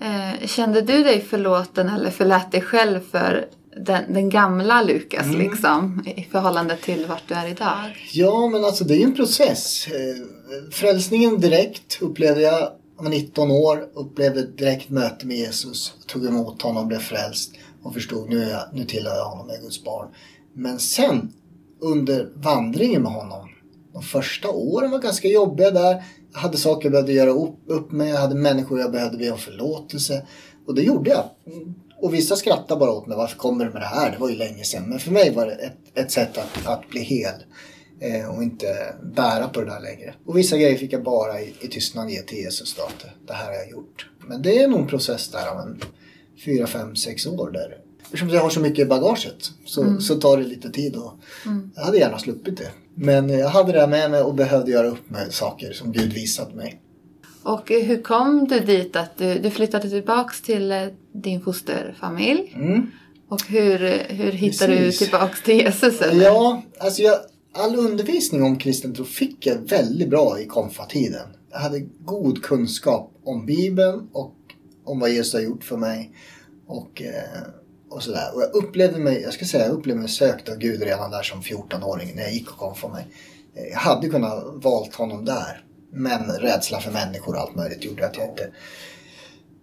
Eh, 0.02 0.48
kände 0.48 0.82
du 0.82 1.04
dig 1.04 1.22
förlåten 1.22 1.90
eller 1.90 2.10
förlät 2.10 2.52
dig 2.52 2.62
själv 2.62 3.00
för 3.12 3.46
den, 3.86 4.14
den 4.14 4.30
gamla 4.30 4.84
Lukas 4.84 5.26
Mm. 5.26 5.40
liksom 5.40 6.04
i 6.18 6.24
förhållande 6.24 6.78
till 6.78 7.06
vart 7.06 7.24
du 7.28 7.34
är 7.34 7.48
idag? 7.48 8.08
Ja, 8.14 8.48
men 8.48 8.66
alltså 8.66 8.84
det 8.84 8.94
är 8.94 8.98
ju 8.98 9.04
en 9.04 9.16
process. 9.16 9.88
Eh, 9.88 10.72
Frälsningen 10.72 11.40
direkt 11.40 11.98
upplevde 12.02 12.42
jag. 12.42 12.72
Jag 12.98 13.04
var 13.04 13.10
19 13.10 13.52
år, 13.52 13.84
upplevde 13.94 14.48
direkt 14.48 14.90
möte 14.90 15.28
med 15.28 15.38
Jesus. 15.38 15.94
Tog 16.08 16.26
emot 16.26 16.62
honom, 16.62 16.88
blev 16.88 17.00
frälst 17.00 17.52
och 17.84 17.94
förstod 17.94 18.30
nu, 18.30 18.44
jag, 18.44 18.62
nu 18.74 18.86
tillhör 18.86 19.16
jag 19.16 19.26
honom, 19.26 19.46
jag 19.50 19.58
är 19.58 19.62
Guds 19.62 19.84
barn. 19.84 20.08
Men 20.54 20.80
sen 20.80 21.34
under 21.80 22.30
vandringen 22.36 23.02
med 23.02 23.12
honom. 23.12 23.50
De 23.94 24.02
första 24.02 24.50
åren 24.50 24.92
var 24.92 25.00
ganska 25.00 25.28
jobbiga 25.28 25.72
där. 25.72 26.04
Jag 26.34 26.40
hade 26.40 26.58
saker 26.58 26.86
jag 26.86 26.92
behövde 26.92 27.14
göra 27.14 27.32
upp, 27.32 27.60
upp 27.68 27.92
med. 27.92 28.10
Jag 28.10 28.18
hade 28.18 28.36
människor 28.36 28.80
jag 28.80 28.92
behövde 28.92 29.18
be 29.18 29.32
om 29.32 29.38
förlåtelse. 29.38 30.28
Och 30.68 30.76
det 30.76 30.82
gjorde 30.82 31.10
jag. 31.10 31.30
Och 32.02 32.14
vissa 32.14 32.36
skrattade 32.36 32.80
bara 32.80 32.92
åt 32.92 33.08
mig. 33.08 33.18
Varför 33.18 33.38
kommer 33.38 33.66
du 33.66 33.72
med 33.72 33.82
det 33.82 33.86
här? 33.86 34.12
Det 34.12 34.18
var 34.18 34.30
ju 34.30 34.36
länge 34.36 34.64
sedan. 34.64 34.84
Men 34.90 35.00
för 35.00 35.12
mig 35.12 35.36
var 35.36 35.46
det 35.46 35.52
ett, 35.52 35.78
ett 35.94 36.12
sätt 36.12 36.38
att, 36.38 36.68
att 36.68 36.90
bli 36.90 37.02
hel. 37.02 37.34
Eh, 38.00 38.36
och 38.36 38.44
inte 38.44 38.96
bära 39.16 39.48
på 39.48 39.62
det 39.62 39.66
där 39.66 39.82
längre. 39.82 40.14
Och 40.26 40.38
vissa 40.38 40.58
grejer 40.58 40.78
fick 40.78 40.94
jag 40.94 41.04
bara 41.04 41.42
i, 41.42 41.54
i 41.62 41.68
tystnad 41.68 42.10
ge 42.10 42.22
till 42.22 42.38
Jesus 42.38 42.76
då. 42.76 42.84
Att 42.84 43.06
det 43.28 43.34
här 43.34 43.46
har 43.46 43.54
jag 43.54 43.70
gjort. 43.70 44.10
Men 44.28 44.42
det 44.42 44.60
är 44.60 44.68
nog 44.68 44.80
en 44.80 44.88
process 44.88 45.30
där 45.30 45.48
av 45.48 45.60
en 45.60 45.82
fyra, 46.46 46.68
fem, 46.68 46.96
sex 46.96 47.28
år 47.28 47.52
där. 47.52 47.78
Eftersom 48.04 48.30
jag 48.30 48.42
har 48.42 48.50
så 48.50 48.60
mycket 48.60 48.86
i 48.86 48.86
bagaget 48.86 49.52
så, 49.66 49.82
mm. 49.82 50.02
så 50.02 50.16
tar 50.16 50.38
det 50.38 50.44
lite 50.44 50.70
tid. 50.70 50.96
Och 50.96 51.14
mm. 51.46 51.72
Jag 51.76 51.84
hade 51.84 51.98
gärna 51.98 52.20
sluppit 52.20 52.58
det. 52.58 52.72
Men 52.96 53.30
jag 53.30 53.50
hade 53.50 53.72
det 53.72 53.88
med 53.88 54.12
mig 54.12 54.22
och 54.22 54.34
behövde 54.34 54.72
göra 54.72 54.88
upp 54.88 55.10
med 55.10 55.34
saker 55.34 55.74
som 55.74 55.92
Gud 55.92 56.14
visat 56.14 56.56
mig. 56.56 56.82
Och 57.44 57.70
hur 57.70 58.02
kom 58.02 58.48
du 58.48 58.60
dit 58.60 58.96
att 58.96 59.18
du, 59.18 59.40
du 59.40 59.50
flyttade 59.50 59.90
tillbaks 59.90 60.42
till 60.42 60.72
eh, 60.72 60.84
din 61.14 61.42
fosterfamilj? 61.42 62.54
Mm. 62.56 62.92
Och 63.28 63.48
hur, 63.48 63.80
hur 64.10 64.32
hittade 64.32 64.78
Precis. 64.78 65.00
du 65.00 65.06
tillbaks 65.06 65.44
till 65.44 65.56
Jesus? 65.56 66.02
Eller? 66.02 66.26
Ja, 66.26 66.62
alltså 66.80 67.02
jag, 67.02 67.16
all 67.54 67.76
undervisning 67.76 68.44
om 68.44 68.58
kristen 68.58 68.96
tro 68.96 69.06
fick 69.06 69.48
jag 69.48 69.56
väldigt 69.56 70.10
bra 70.10 70.40
i 70.40 70.46
konfatiden. 70.46 71.28
Jag 71.52 71.60
hade 71.60 71.80
god 72.06 72.44
kunskap 72.44 73.12
om 73.24 73.46
Bibeln 73.46 74.08
och 74.14 74.36
om 74.84 75.00
vad 75.00 75.10
Jesus 75.10 75.34
har 75.34 75.42
gjort 75.42 75.64
för 75.64 75.78
mig. 75.78 76.16
Och, 76.68 77.02
eh, 77.02 77.42
och 77.90 78.04
sådär. 78.04 78.36
Och 78.36 78.42
jag 78.42 78.56
upplevde 78.56 79.00
mig, 79.00 79.22
jag 79.22 79.34
ska 79.34 79.46
säga, 79.46 79.66
jag 79.66 79.74
upplevde 79.74 80.02
mig 80.02 80.10
sökt 80.10 80.50
av 80.50 80.58
Gud 80.58 80.84
redan 80.84 81.12
där 81.12 81.24
som 81.24 81.42
14-åring 81.42 82.16
när 82.16 82.22
jag 82.22 82.34
gick 82.34 82.52
och 82.52 82.58
kom 82.58 82.76
för 82.76 82.90
mig. 82.90 83.08
Eh, 83.56 83.64
jag 83.64 83.80
hade 83.80 84.10
kunnat 84.10 84.44
valt 84.54 84.96
honom 84.96 85.26
där. 85.26 85.66
Men 85.94 86.32
rädsla 86.32 86.80
för 86.80 86.92
människor 86.92 87.36
och 87.36 87.42
allt 87.42 87.56
möjligt 87.56 87.84
gjorde 87.84 88.06
att 88.06 88.18
jag 88.18 88.30
inte... 88.30 88.52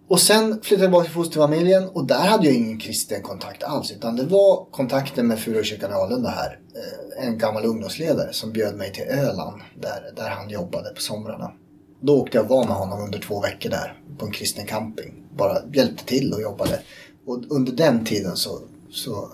Och 0.07 0.19
sen 0.19 0.61
flyttade 0.61 0.69
jag 0.71 0.79
tillbaka 0.79 1.05
till 1.05 1.13
fosterfamiljen 1.13 1.89
och 1.89 2.07
där 2.07 2.27
hade 2.27 2.45
jag 2.45 2.55
ingen 2.55 2.79
kristen 2.79 3.21
kontakt 3.21 3.63
alls. 3.63 3.91
Utan 3.91 4.15
det 4.15 4.23
var 4.23 4.65
kontakten 4.71 5.27
med 5.27 5.39
Furukyrkan 5.39 5.91
i 5.91 5.93
Alunda 5.93 6.29
här. 6.29 6.59
Eh, 6.75 7.27
en 7.27 7.37
gammal 7.37 7.65
ungdomsledare 7.65 8.33
som 8.33 8.51
bjöd 8.51 8.75
mig 8.75 8.93
till 8.93 9.03
Öland 9.03 9.61
där, 9.81 10.13
där 10.15 10.29
han 10.29 10.49
jobbade 10.49 10.89
på 10.89 11.01
somrarna. 11.01 11.51
Då 11.99 12.21
åkte 12.21 12.37
jag 12.37 12.43
och 12.43 12.49
var 12.49 12.65
med 12.65 12.75
honom 12.75 13.01
under 13.01 13.19
två 13.19 13.41
veckor 13.41 13.69
där 13.69 14.01
på 14.17 14.25
en 14.25 14.31
kristen 14.31 14.65
camping. 14.65 15.23
Bara 15.37 15.57
hjälpte 15.73 16.05
till 16.05 16.33
och 16.33 16.41
jobbade. 16.41 16.81
Och 17.25 17.43
under 17.49 17.71
den 17.71 18.05
tiden 18.05 18.35
så, 18.35 18.59
så 18.91 19.31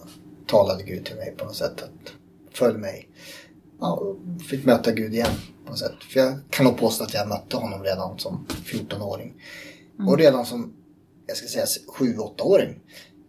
talade 0.47 0.84
Gud 0.84 1.06
till 1.06 1.15
mig 1.15 1.36
på 1.38 1.45
något 1.45 1.56
sätt. 1.56 1.84
att 1.84 2.13
Följ 2.54 2.78
mig. 2.78 3.10
Ja, 3.80 4.15
fick 4.49 4.65
möta 4.65 4.91
Gud 4.91 5.13
igen 5.13 5.32
på 5.65 5.69
något 5.69 5.80
sätt. 5.80 6.04
För 6.13 6.19
jag 6.19 6.39
kan 6.49 6.65
nog 6.65 6.78
påstå 6.78 7.04
att 7.04 7.13
jag 7.13 7.28
mötte 7.28 7.58
honom 7.58 7.84
redan 7.84 8.19
som 8.19 8.45
14-åring. 8.65 9.34
Mm. 9.99 10.08
Och 10.08 10.17
redan 10.17 10.45
som, 10.45 10.73
jag 11.28 11.38
ska 11.38 11.47
säga 11.47 11.65
7-8-åring. 11.99 12.80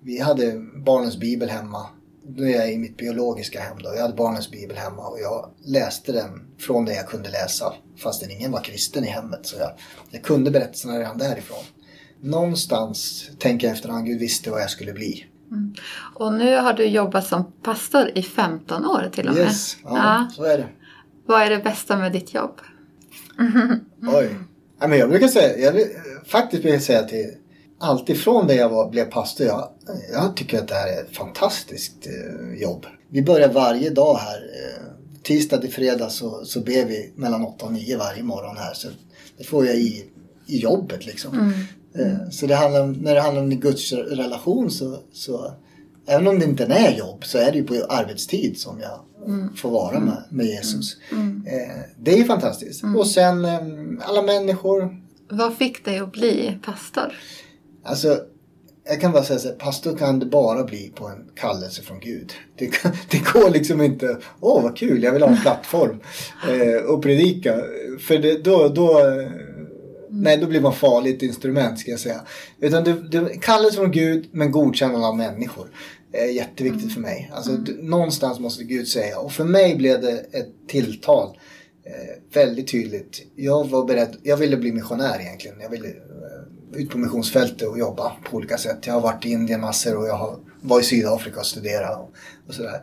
Vi 0.01 0.19
hade 0.19 0.53
barnens 0.85 1.17
bibel 1.17 1.49
hemma. 1.49 1.87
Nu 2.29 2.51
är 2.53 2.59
jag 2.59 2.73
i 2.73 2.79
mitt 2.79 2.97
biologiska 2.97 3.61
hem 3.61 3.79
då. 3.83 3.95
Jag 3.95 4.03
hade 4.03 4.15
barnens 4.15 4.51
bibel 4.51 4.77
hemma 4.77 5.09
och 5.09 5.21
jag 5.21 5.51
läste 5.65 6.13
den 6.13 6.31
från 6.59 6.85
det 6.85 6.95
jag 6.95 7.09
kunde 7.09 7.31
läsa. 7.31 7.75
Fastän 7.97 8.31
ingen 8.31 8.53
var 8.53 8.61
kristen 8.61 9.05
i 9.05 9.07
hemmet. 9.07 9.47
Så 9.47 9.57
jag, 9.59 9.71
jag 10.11 10.23
kunde 10.23 10.51
berättelserna 10.51 10.99
redan 10.99 11.19
därifrån. 11.19 11.65
Någonstans, 12.21 13.31
tänker 13.39 13.67
jag 13.67 13.77
efterhand, 13.77 14.07
Gud 14.07 14.21
visste 14.21 14.51
vad 14.51 14.61
jag 14.61 14.71
skulle 14.71 14.93
bli. 14.93 15.27
Mm. 15.51 15.75
Och 16.15 16.33
nu 16.33 16.57
har 16.57 16.73
du 16.73 16.85
jobbat 16.85 17.27
som 17.27 17.53
pastor 17.63 18.11
i 18.15 18.23
15 18.23 18.87
år 18.87 19.11
till 19.13 19.29
och 19.29 19.35
med. 19.35 19.45
Yes, 19.45 19.77
ja, 19.85 19.91
ja. 19.91 20.29
så 20.35 20.45
är 20.45 20.59
det. 20.59 20.69
Vad 21.27 21.43
är 21.43 21.51
det 21.51 21.59
bästa 21.59 21.97
med 21.97 22.13
ditt 22.13 22.35
jobb? 22.35 22.61
Oj. 24.03 24.37
Ja, 24.81 24.87
men 24.87 24.99
jag 24.99 25.09
brukar 25.09 25.29
säga, 25.29 25.59
jag 25.59 25.87
faktiskt 26.27 26.63
brukar 26.63 26.75
jag 26.75 26.83
säga 26.83 27.03
till 27.03 27.35
allt 27.79 28.09
ifrån 28.09 28.47
det 28.47 28.55
jag 28.55 28.69
var, 28.69 28.91
blev 28.91 29.05
pastor. 29.05 29.47
Jag, 29.47 29.69
jag 30.13 30.37
tycker 30.37 30.59
att 30.59 30.69
det 30.69 30.75
här 30.75 30.89
är 30.89 31.03
ett 31.03 31.17
fantastiskt 31.17 32.07
eh, 32.07 32.63
jobb. 32.63 32.87
Vi 33.09 33.23
börjar 33.23 33.53
varje 33.53 33.91
dag 33.91 34.17
här. 34.17 34.37
Eh, 34.37 34.83
tisdag 35.23 35.59
till 35.59 35.73
fredag 35.73 36.11
så, 36.11 36.45
så 36.45 36.61
ber 36.61 36.85
vi 36.85 37.13
mellan 37.17 37.45
8 37.45 37.67
och 37.67 37.73
9 37.73 37.97
varje 37.97 38.23
morgon 38.23 38.57
här. 38.57 38.75
Så 38.75 38.89
det 39.39 39.45
får 39.45 39.67
jag 39.67 39.77
i, 39.77 40.05
i 40.47 40.59
jobbet 40.59 41.07
liksom. 41.07 41.39
Mm. 41.39 41.53
Eh, 41.99 42.31
så 42.31 42.47
det 42.47 42.55
handlar 42.55 42.83
om, 42.83 42.93
när 42.93 43.15
det 43.15 43.21
handlar 43.21 43.43
om 43.43 43.51
Guds 43.51 43.93
relation 43.93 44.71
så, 44.71 44.99
så 45.13 45.55
även 46.07 46.27
om 46.27 46.39
det 46.39 46.45
inte 46.45 46.65
är 46.65 46.97
jobb 46.99 47.25
så 47.25 47.39
är 47.39 47.53
det 47.53 47.59
ju 47.59 47.65
på 47.65 47.75
arbetstid 47.89 48.59
som 48.59 48.81
jag 48.81 49.01
mm. 49.27 49.57
får 49.57 49.71
vara 49.71 50.01
med, 50.01 50.23
med 50.31 50.47
Jesus. 50.47 50.97
Mm. 51.13 51.45
Eh, 51.47 51.83
det 51.99 52.19
är 52.19 52.25
fantastiskt. 52.25 52.83
Mm. 52.83 52.97
Och 52.97 53.07
sen 53.07 53.45
eh, 53.45 53.61
alla 54.09 54.23
människor. 54.23 54.97
Vad 55.29 55.57
fick 55.57 55.85
dig 55.85 55.99
att 55.99 56.13
bli 56.13 56.59
pastor? 56.65 57.13
Alltså, 57.87 58.21
jag 58.89 59.01
kan 59.01 59.13
bara 59.13 59.25
säga 59.25 59.39
så 59.39 59.49
här, 59.49 59.55
pastor 59.55 59.97
kan 59.97 60.19
det 60.19 60.27
bara 60.27 60.65
bli 60.65 60.93
på 60.95 61.07
en 61.07 61.31
kallelse 61.35 61.83
från 61.83 62.01
Gud. 62.01 62.33
Det, 62.59 62.67
kan, 62.67 62.93
det 63.11 63.33
går 63.33 63.51
liksom 63.51 63.83
inte, 63.83 64.19
åh 64.41 64.63
vad 64.63 64.77
kul, 64.77 65.03
jag 65.03 65.13
vill 65.13 65.23
ha 65.23 65.31
en 65.31 65.41
plattform 65.41 66.01
eh, 66.51 66.85
och 66.85 67.03
predika. 67.03 67.57
För 68.01 68.19
det, 68.19 68.45
då, 68.45 68.69
då, 68.69 69.01
nej, 70.11 70.37
då 70.37 70.47
blir 70.47 70.61
man 70.61 70.73
farligt 70.73 71.23
instrument 71.23 71.79
ska 71.79 71.91
jag 71.91 72.01
säga. 72.01 72.21
Utan 72.61 72.85
det, 72.85 72.93
det 72.93 73.41
kallelse 73.41 73.77
från 73.77 73.93
Gud 73.93 74.29
men 74.33 74.51
godkännande 74.51 75.07
av 75.07 75.17
människor 75.17 75.69
är 76.13 76.27
jätteviktigt 76.27 76.83
mm. 76.83 76.95
för 76.95 77.01
mig. 77.01 77.31
Alltså, 77.35 77.51
mm. 77.51 77.65
någonstans 77.81 78.41
måste 78.41 78.65
Gud 78.65 78.89
säga. 78.89 79.19
Och 79.19 79.33
för 79.33 79.45
mig 79.45 79.77
blev 79.77 80.01
det 80.01 80.13
ett 80.33 80.69
tilltal. 80.69 81.37
Eh, 81.87 82.23
väldigt 82.33 82.71
tydligt. 82.71 83.23
Jag 83.37 83.69
var 83.69 83.85
beredd, 83.85 84.17
jag 84.23 84.37
ville 84.37 84.57
bli 84.57 84.73
missionär 84.73 85.21
egentligen. 85.21 85.61
Jag 85.61 85.71
ville 85.71 85.89
eh, 85.89 86.81
ut 86.81 86.91
på 86.91 86.99
missionsfältet 86.99 87.69
och 87.69 87.79
jobba 87.79 88.13
på 88.31 88.37
olika 88.37 88.59
sätt. 88.59 88.87
Jag 88.87 88.95
har 88.95 89.01
varit 89.01 89.27
i 89.27 89.31
Indien 89.31 89.61
massor 89.61 89.97
och 89.97 90.07
jag 90.07 90.17
har 90.17 90.39
varit 90.61 90.85
i 90.85 90.89
Sydafrika 90.89 91.41
och 91.41 91.47
studerat 91.47 91.99
och, 91.99 92.13
och 92.49 92.55
sådär. 92.55 92.81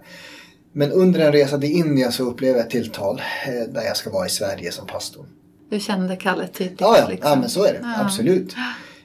Men 0.71 0.91
under 0.91 1.19
en 1.19 1.31
resa 1.31 1.57
till 1.59 1.71
Indien 1.71 2.11
så 2.11 2.23
upplevde 2.23 2.57
jag 2.57 2.65
ett 2.65 2.71
tilltal 2.71 3.21
eh, 3.47 3.73
där 3.73 3.81
jag 3.81 3.97
ska 3.97 4.09
vara 4.09 4.25
i 4.25 4.29
Sverige 4.29 4.71
som 4.71 4.87
pastor. 4.87 5.25
Du 5.69 5.79
kände 5.79 6.15
kallet 6.15 6.53
tydligt? 6.53 6.81
Ja, 6.81 6.97
ja. 6.99 7.07
Liksom. 7.07 7.29
ja 7.29 7.35
men 7.35 7.49
så 7.49 7.63
är 7.65 7.73
det. 7.73 7.79
Ja. 7.81 8.01
Absolut. 8.01 8.55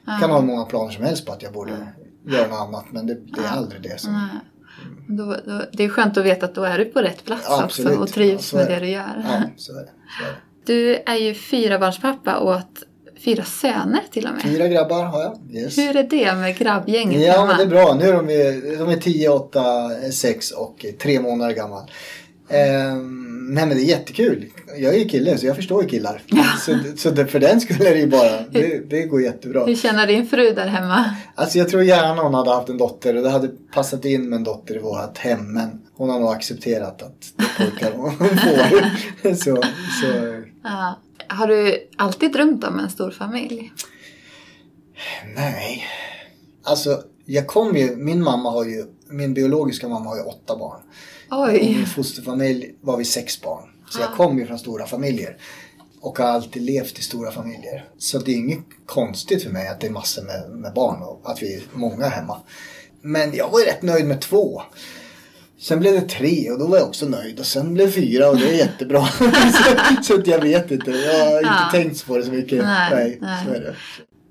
Jag 0.07 0.21
kan 0.21 0.31
ha 0.31 0.41
många 0.41 0.65
planer 0.65 0.91
som 0.91 1.05
helst 1.05 1.27
på 1.27 1.33
att 1.33 1.43
jag 1.43 1.53
borde 1.53 1.73
göra 2.27 2.49
något 2.49 2.61
annat 2.61 2.85
men 2.91 3.07
det, 3.07 3.15
det 3.15 3.41
är 3.41 3.45
ja. 3.45 3.51
aldrig 3.51 3.83
det 3.83 4.01
som... 4.01 4.29
Mm. 4.85 5.17
Då, 5.17 5.37
då, 5.47 5.63
det 5.73 5.85
är 5.85 5.89
skönt 5.89 6.17
att 6.17 6.25
veta 6.25 6.47
att 6.47 6.55
då 6.55 6.63
är 6.63 6.79
du 6.79 6.85
på 6.85 7.01
rätt 7.01 7.25
plats 7.25 7.47
ja, 7.49 7.65
också 7.65 7.89
och 7.89 8.09
trivs 8.09 8.53
ja, 8.53 8.59
med 8.59 8.69
det 8.69 8.81
du 8.81 8.89
gör. 8.89 9.25
Ja, 9.25 9.43
så 9.57 9.73
är 9.73 9.81
det. 9.81 9.91
Så 10.19 10.25
är 10.25 10.29
det. 10.29 10.35
Du 10.65 10.95
är 11.07 11.17
ju 11.17 11.35
fyrabarnspappa 11.35 12.41
åt 12.41 12.85
fyra 13.25 13.45
söner 13.45 14.03
till 14.11 14.27
och 14.27 14.33
med. 14.33 14.43
Fyra 14.43 14.69
grabbar 14.69 15.05
har 15.05 15.23
jag. 15.23 15.39
Yes. 15.53 15.79
Hur 15.79 15.97
är 15.97 16.03
det 16.03 16.35
med 16.35 16.59
grabbgänget 16.59 17.27
Ja, 17.27 17.47
men 17.47 17.57
det 17.57 17.63
är 17.63 17.67
bra. 17.67 17.95
Nu 17.95 18.05
är 18.09 18.13
de, 18.13 18.27
de 18.79 18.89
är 18.89 19.01
10, 19.01 19.29
8, 19.29 19.91
6 20.13 20.51
och 20.51 20.87
tre 21.03 21.21
månader 21.21 21.55
gammal. 21.55 21.91
Um, 22.51 23.28
nej 23.49 23.67
men 23.67 23.77
det 23.77 23.83
är 23.83 23.87
jättekul. 23.87 24.47
Jag 24.77 24.95
är 24.95 24.99
ju 24.99 25.05
kille 25.09 25.39
så 25.39 25.47
jag 25.47 25.57
förstår 25.57 25.83
ju 25.83 25.89
killar. 25.89 26.23
Ja. 26.27 26.45
Så, 26.61 26.79
så 26.97 27.11
det, 27.11 27.27
för 27.27 27.41
den 27.41 27.61
skulle 27.61 27.89
är 27.89 27.95
det 27.95 28.01
ju 28.01 28.07
bara, 28.07 28.41
det, 28.51 28.91
det 28.91 29.03
går 29.03 29.23
jättebra. 29.23 29.65
Hur 29.67 29.75
känner 29.77 30.07
din 30.07 30.27
fru 30.27 30.53
där 30.53 30.67
hemma? 30.67 31.05
Alltså 31.35 31.59
jag 31.59 31.69
tror 31.69 31.83
gärna 31.83 32.23
hon 32.23 32.35
hade 32.35 32.51
haft 32.51 32.69
en 32.69 32.79
dotter 32.79 33.17
och 33.17 33.23
det 33.23 33.31
hade 33.31 33.49
passat 33.75 34.05
in 34.05 34.29
med 34.29 34.37
en 34.37 34.45
dotter 34.45 34.77
i 34.77 34.79
vårt 34.79 35.19
hem. 35.19 35.53
Men 35.55 35.83
hon 35.95 36.11
har 36.11 36.21
nog 36.21 36.31
accepterat 36.33 37.03
att 37.03 37.33
det 37.37 37.45
är 37.65 37.71
pojkar 37.71 37.93
hon 37.97 38.11
får. 38.19 39.35
så, 39.35 39.63
så. 40.03 40.43
Ja. 40.65 40.99
Har 41.29 41.47
du 41.47 41.89
alltid 41.97 42.33
drömt 42.33 42.65
om 42.65 42.79
en 42.79 42.91
stor 42.91 43.11
familj? 43.11 43.73
Nej. 45.37 45.85
Alltså 46.65 47.03
jag 47.25 47.47
kom 47.47 47.77
ju, 47.77 47.97
min 47.97 48.23
mamma 48.23 48.51
har 48.51 48.65
ju, 48.65 48.85
min 49.11 49.35
biologiska 49.35 49.89
mamma 49.89 50.11
har 50.11 50.17
ju 50.17 50.23
åtta 50.23 50.57
barn. 50.57 50.81
Oj. 51.31 51.59
I 51.59 51.77
min 51.77 51.87
fosterfamilj 51.87 52.75
var 52.81 52.97
vi 52.97 53.05
sex 53.05 53.41
barn. 53.43 53.69
Så 53.91 54.01
jag 54.01 54.13
kommer 54.13 54.41
ju 54.41 54.47
från 54.47 54.59
stora 54.59 54.87
familjer. 54.87 55.37
Och 56.01 56.19
har 56.19 56.27
alltid 56.27 56.63
levt 56.63 56.99
i 56.99 57.03
stora 57.03 57.31
familjer. 57.31 57.85
Så 57.99 58.19
det 58.19 58.33
är 58.33 58.37
inget 58.37 58.65
konstigt 58.87 59.43
för 59.43 59.51
mig 59.51 59.69
att 59.69 59.81
det 59.81 59.87
är 59.87 59.91
massor 59.91 60.23
med, 60.23 60.51
med 60.51 60.75
barn 60.75 61.03
och 61.03 61.31
att 61.31 61.43
vi 61.43 61.55
är 61.55 61.63
många 61.73 62.09
hemma. 62.09 62.41
Men 63.03 63.35
jag 63.35 63.51
var 63.51 63.61
ju 63.61 63.67
rätt 63.67 63.83
nöjd 63.83 64.07
med 64.07 64.21
två. 64.21 64.63
Sen 65.61 65.81
blev 65.81 65.95
det 65.95 66.09
tre 66.09 66.51
och 66.51 66.59
då 66.59 66.67
var 66.67 66.79
jag 66.79 66.89
också 66.89 67.07
nöjd. 67.07 67.39
Och 67.39 67.47
sen 67.47 67.75
blev 67.75 67.87
det 67.87 67.93
fyra 67.93 68.29
och 68.29 68.37
det 68.37 68.49
är 68.49 68.55
jättebra. 68.55 69.07
så, 70.03 70.23
så 70.23 70.23
jag 70.25 70.41
vet 70.41 70.71
inte. 70.71 70.91
Jag 70.91 71.31
har 71.31 71.39
inte 71.39 71.51
ja. 71.63 71.69
tänkt 71.73 72.07
på 72.07 72.17
det 72.17 72.25
så 72.25 72.33
mycket. 72.33 72.65
Nej, 72.65 72.95
nej, 72.95 73.19
nej. 73.21 73.45
så 73.47 73.53
är 73.53 73.61
det. 73.61 73.75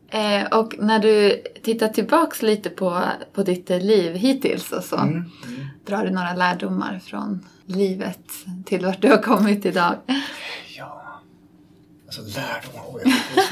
Eh, 0.09 0.59
och 0.59 0.75
när 0.79 0.99
du 0.99 1.43
tittar 1.63 1.87
tillbaks 1.87 2.41
lite 2.41 2.69
på, 2.69 3.03
på 3.33 3.43
ditt 3.43 3.69
liv 3.69 4.13
hittills 4.13 4.71
och 4.71 4.83
så. 4.83 4.97
Mm, 4.97 5.13
mm. 5.13 5.25
Drar 5.85 6.05
du 6.05 6.11
några 6.11 6.33
lärdomar 6.33 6.99
från 7.05 7.45
livet 7.65 8.19
till 8.65 8.85
vart 8.85 9.01
du 9.01 9.09
har 9.09 9.21
kommit 9.21 9.65
idag? 9.65 9.95
Ja, 10.77 11.21
alltså 12.05 12.21
lärdomar. 12.21 13.01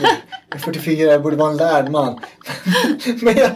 Jag, 0.02 0.12
Jag 0.50 0.60
är 0.60 0.60
44, 0.60 1.12
jag 1.12 1.24
borde 1.24 1.36
vara 1.36 1.52
en 1.52 1.58
lärd 1.58 1.92
man. 1.92 2.20
Men 3.22 3.38
jag, 3.38 3.52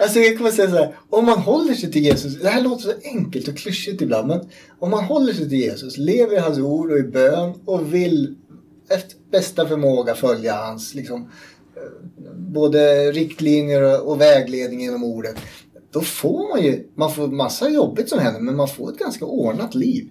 alltså 0.00 0.18
jag 0.18 0.38
kommer 0.38 0.50
säga 0.50 0.70
så 0.70 0.76
här, 0.76 0.94
om 1.10 1.26
man 1.26 1.38
håller 1.38 1.74
sig 1.74 1.92
till 1.92 2.02
Jesus, 2.02 2.40
det 2.40 2.48
här 2.48 2.62
låter 2.62 2.82
så 2.82 2.92
enkelt 3.04 3.48
och 3.48 3.56
klyschigt 3.56 4.02
ibland, 4.02 4.28
men 4.28 4.40
om 4.78 4.90
man 4.90 5.04
håller 5.04 5.32
sig 5.32 5.48
till 5.48 5.58
Jesus, 5.58 5.98
lever 5.98 6.34
i 6.36 6.38
hans 6.38 6.58
ord 6.58 6.90
och 6.90 6.98
i 6.98 7.02
bön 7.02 7.54
och 7.64 7.94
vill 7.94 8.36
efter 8.88 9.16
bästa 9.30 9.68
förmåga 9.68 10.14
följa 10.14 10.54
hans 10.54 10.94
liksom, 10.94 11.30
både 12.36 13.12
riktlinjer 13.12 14.08
och 14.08 14.20
vägledning 14.20 14.80
genom 14.80 15.04
ordet. 15.04 15.36
Då 15.92 16.00
får 16.00 16.48
man 16.48 16.64
ju, 16.64 16.88
man 16.94 17.12
får 17.12 17.28
massa 17.28 17.68
jobbigt 17.68 18.08
som 18.08 18.18
händer 18.18 18.40
men 18.40 18.56
man 18.56 18.68
får 18.68 18.92
ett 18.92 18.98
ganska 18.98 19.24
ordnat 19.24 19.74
liv. 19.74 20.10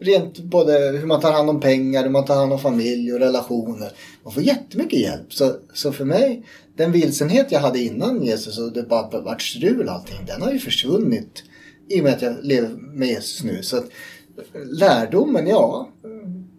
Rent 0.00 0.38
både 0.38 0.72
hur 0.72 1.06
man 1.06 1.20
tar 1.20 1.32
hand 1.32 1.50
om 1.50 1.60
pengar, 1.60 2.02
hur 2.02 2.10
man 2.10 2.24
tar 2.24 2.36
hand 2.36 2.52
om 2.52 2.58
familj 2.58 3.12
och 3.12 3.20
relationer. 3.20 3.92
Man 4.24 4.32
får 4.32 4.42
jättemycket 4.42 5.00
hjälp. 5.00 5.32
Så, 5.32 5.52
så 5.74 5.92
för 5.92 6.04
mig, 6.04 6.46
den 6.76 6.92
vilsenhet 6.92 7.52
jag 7.52 7.60
hade 7.60 7.78
innan 7.78 8.22
Jesus 8.22 8.58
och 8.58 8.72
det 8.72 8.82
bara 8.82 9.20
vart 9.20 9.42
strul 9.42 9.88
allting, 9.88 10.26
den 10.26 10.42
har 10.42 10.52
ju 10.52 10.58
försvunnit 10.58 11.42
i 11.88 12.00
och 12.00 12.04
med 12.04 12.12
att 12.12 12.22
jag 12.22 12.34
lever 12.42 12.68
med 12.68 13.08
Jesus 13.08 13.44
nu. 13.44 13.62
Så 13.62 13.76
att, 13.76 13.86
lärdomen, 14.80 15.46
ja. 15.46 15.88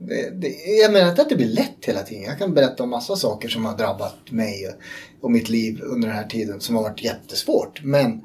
Det, 0.07 0.29
det, 0.41 0.47
jag 0.81 0.91
menar 0.91 1.09
inte 1.09 1.21
att 1.21 1.29
det 1.29 1.35
blir 1.35 1.47
lätt 1.47 1.85
hela 1.85 2.03
tiden. 2.03 2.23
Jag 2.23 2.39
kan 2.39 2.53
berätta 2.53 2.83
om 2.83 2.89
massa 2.89 3.15
saker 3.15 3.49
som 3.49 3.65
har 3.65 3.77
drabbat 3.77 4.31
mig 4.31 4.67
och, 4.67 4.73
och 5.25 5.31
mitt 5.31 5.49
liv 5.49 5.81
under 5.83 6.07
den 6.07 6.17
här 6.17 6.27
tiden 6.27 6.59
som 6.59 6.75
har 6.75 6.83
varit 6.83 7.03
jättesvårt. 7.03 7.83
Men 7.83 8.21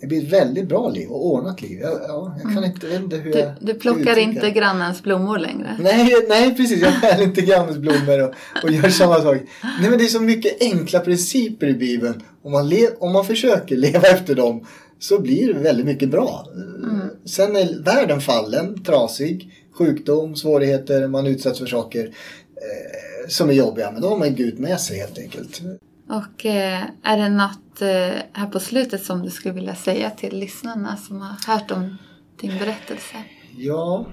det 0.00 0.06
blir 0.06 0.22
ett 0.22 0.32
väldigt 0.32 0.68
bra 0.68 0.88
liv 0.88 1.08
och 1.08 1.26
ordnat 1.26 1.62
liv. 1.62 1.80
Jag, 1.80 1.92
ja, 2.08 2.34
jag 2.36 2.42
kan 2.42 2.58
mm. 2.58 2.64
inte, 2.64 2.86
vet 2.86 3.00
inte 3.00 3.16
hur 3.16 3.32
du, 3.32 3.38
jag 3.38 3.52
Du 3.60 3.74
plockar 3.74 4.18
inte 4.18 4.50
grannens 4.50 5.02
blommor 5.02 5.38
längre? 5.38 5.76
Nej, 5.80 6.26
nej 6.28 6.54
precis. 6.56 6.82
Jag 6.82 6.94
skär 6.94 7.22
inte 7.22 7.40
grannens 7.40 7.78
blommor 7.78 8.22
och, 8.22 8.34
och 8.62 8.70
gör 8.70 8.88
samma 8.88 9.20
sak. 9.20 9.36
Nej, 9.80 9.90
men 9.90 9.98
det 9.98 10.04
är 10.04 10.08
så 10.08 10.20
mycket 10.20 10.62
enkla 10.62 11.00
principer 11.00 11.66
i 11.66 11.74
Bibeln. 11.74 12.22
Om 12.42 12.52
man, 12.52 12.68
le, 12.68 12.88
om 12.98 13.12
man 13.12 13.24
försöker 13.24 13.76
leva 13.76 14.08
efter 14.08 14.34
dem 14.34 14.66
så 14.98 15.20
blir 15.20 15.54
det 15.54 15.60
väldigt 15.60 15.86
mycket 15.86 16.10
bra. 16.10 16.46
Mm. 16.54 17.00
Sen 17.24 17.56
är 17.56 17.82
världen 17.84 18.20
fallen, 18.20 18.82
trasig, 18.82 19.52
sjukdom, 19.80 20.36
svårigheter, 20.36 21.08
man 21.08 21.26
utsätts 21.26 21.58
för 21.58 21.66
saker 21.66 22.06
eh, 22.06 23.28
som 23.28 23.50
är 23.50 23.54
jobbiga. 23.54 23.90
Men 23.90 24.02
då 24.02 24.08
har 24.08 24.16
man 24.16 24.34
Gud 24.34 24.58
med 24.58 24.80
sig 24.80 24.98
helt 24.98 25.18
enkelt. 25.18 25.62
Och 26.08 26.46
eh, 26.46 26.82
är 27.02 27.16
det 27.16 27.28
något 27.28 27.82
eh, 27.82 28.22
här 28.32 28.46
på 28.52 28.60
slutet 28.60 29.04
som 29.04 29.22
du 29.22 29.30
skulle 29.30 29.54
vilja 29.54 29.74
säga 29.74 30.10
till 30.10 30.38
lyssnarna 30.38 30.96
som 30.96 31.20
har 31.20 31.54
hört 31.54 31.70
om 31.70 31.96
din 32.40 32.58
berättelse? 32.58 33.16
Ja, 33.56 34.06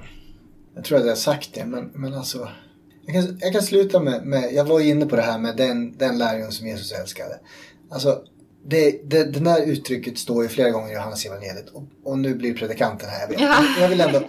jag 0.75 0.83
tror 0.83 0.97
att 0.97 1.03
jag 1.03 1.11
har 1.11 1.15
sagt 1.15 1.53
det, 1.53 1.65
men, 1.65 1.91
men 1.93 2.13
alltså 2.13 2.49
jag 3.05 3.15
kan, 3.15 3.37
jag 3.41 3.53
kan 3.53 3.61
sluta 3.61 3.99
med, 3.99 4.25
med, 4.25 4.53
jag 4.53 4.65
var 4.65 4.79
inne 4.79 5.05
på 5.05 5.15
det 5.15 5.21
här 5.21 5.39
med 5.39 5.57
den, 5.57 5.97
den 5.97 6.17
lärjungen 6.17 6.51
som 6.51 6.67
Jesus 6.67 6.91
älskade. 6.91 7.39
Alltså, 7.91 8.21
det, 8.65 9.09
det, 9.09 9.23
det 9.23 9.39
där 9.39 9.65
uttrycket 9.65 10.17
står 10.17 10.43
ju 10.43 10.49
flera 10.49 10.69
gånger 10.69 10.91
i 10.91 10.93
Johannes 10.93 11.25
evangeliet 11.25 11.69
och, 11.69 11.83
och 12.03 12.19
nu 12.19 12.35
blir 12.35 12.53
predikanten 12.53 13.09
här. 13.09 13.21
Jag, 13.21 13.27
vet. 13.27 13.41
Ja. 13.41 13.63
jag 13.79 13.89
vill 13.89 14.01
ändå, 14.01 14.21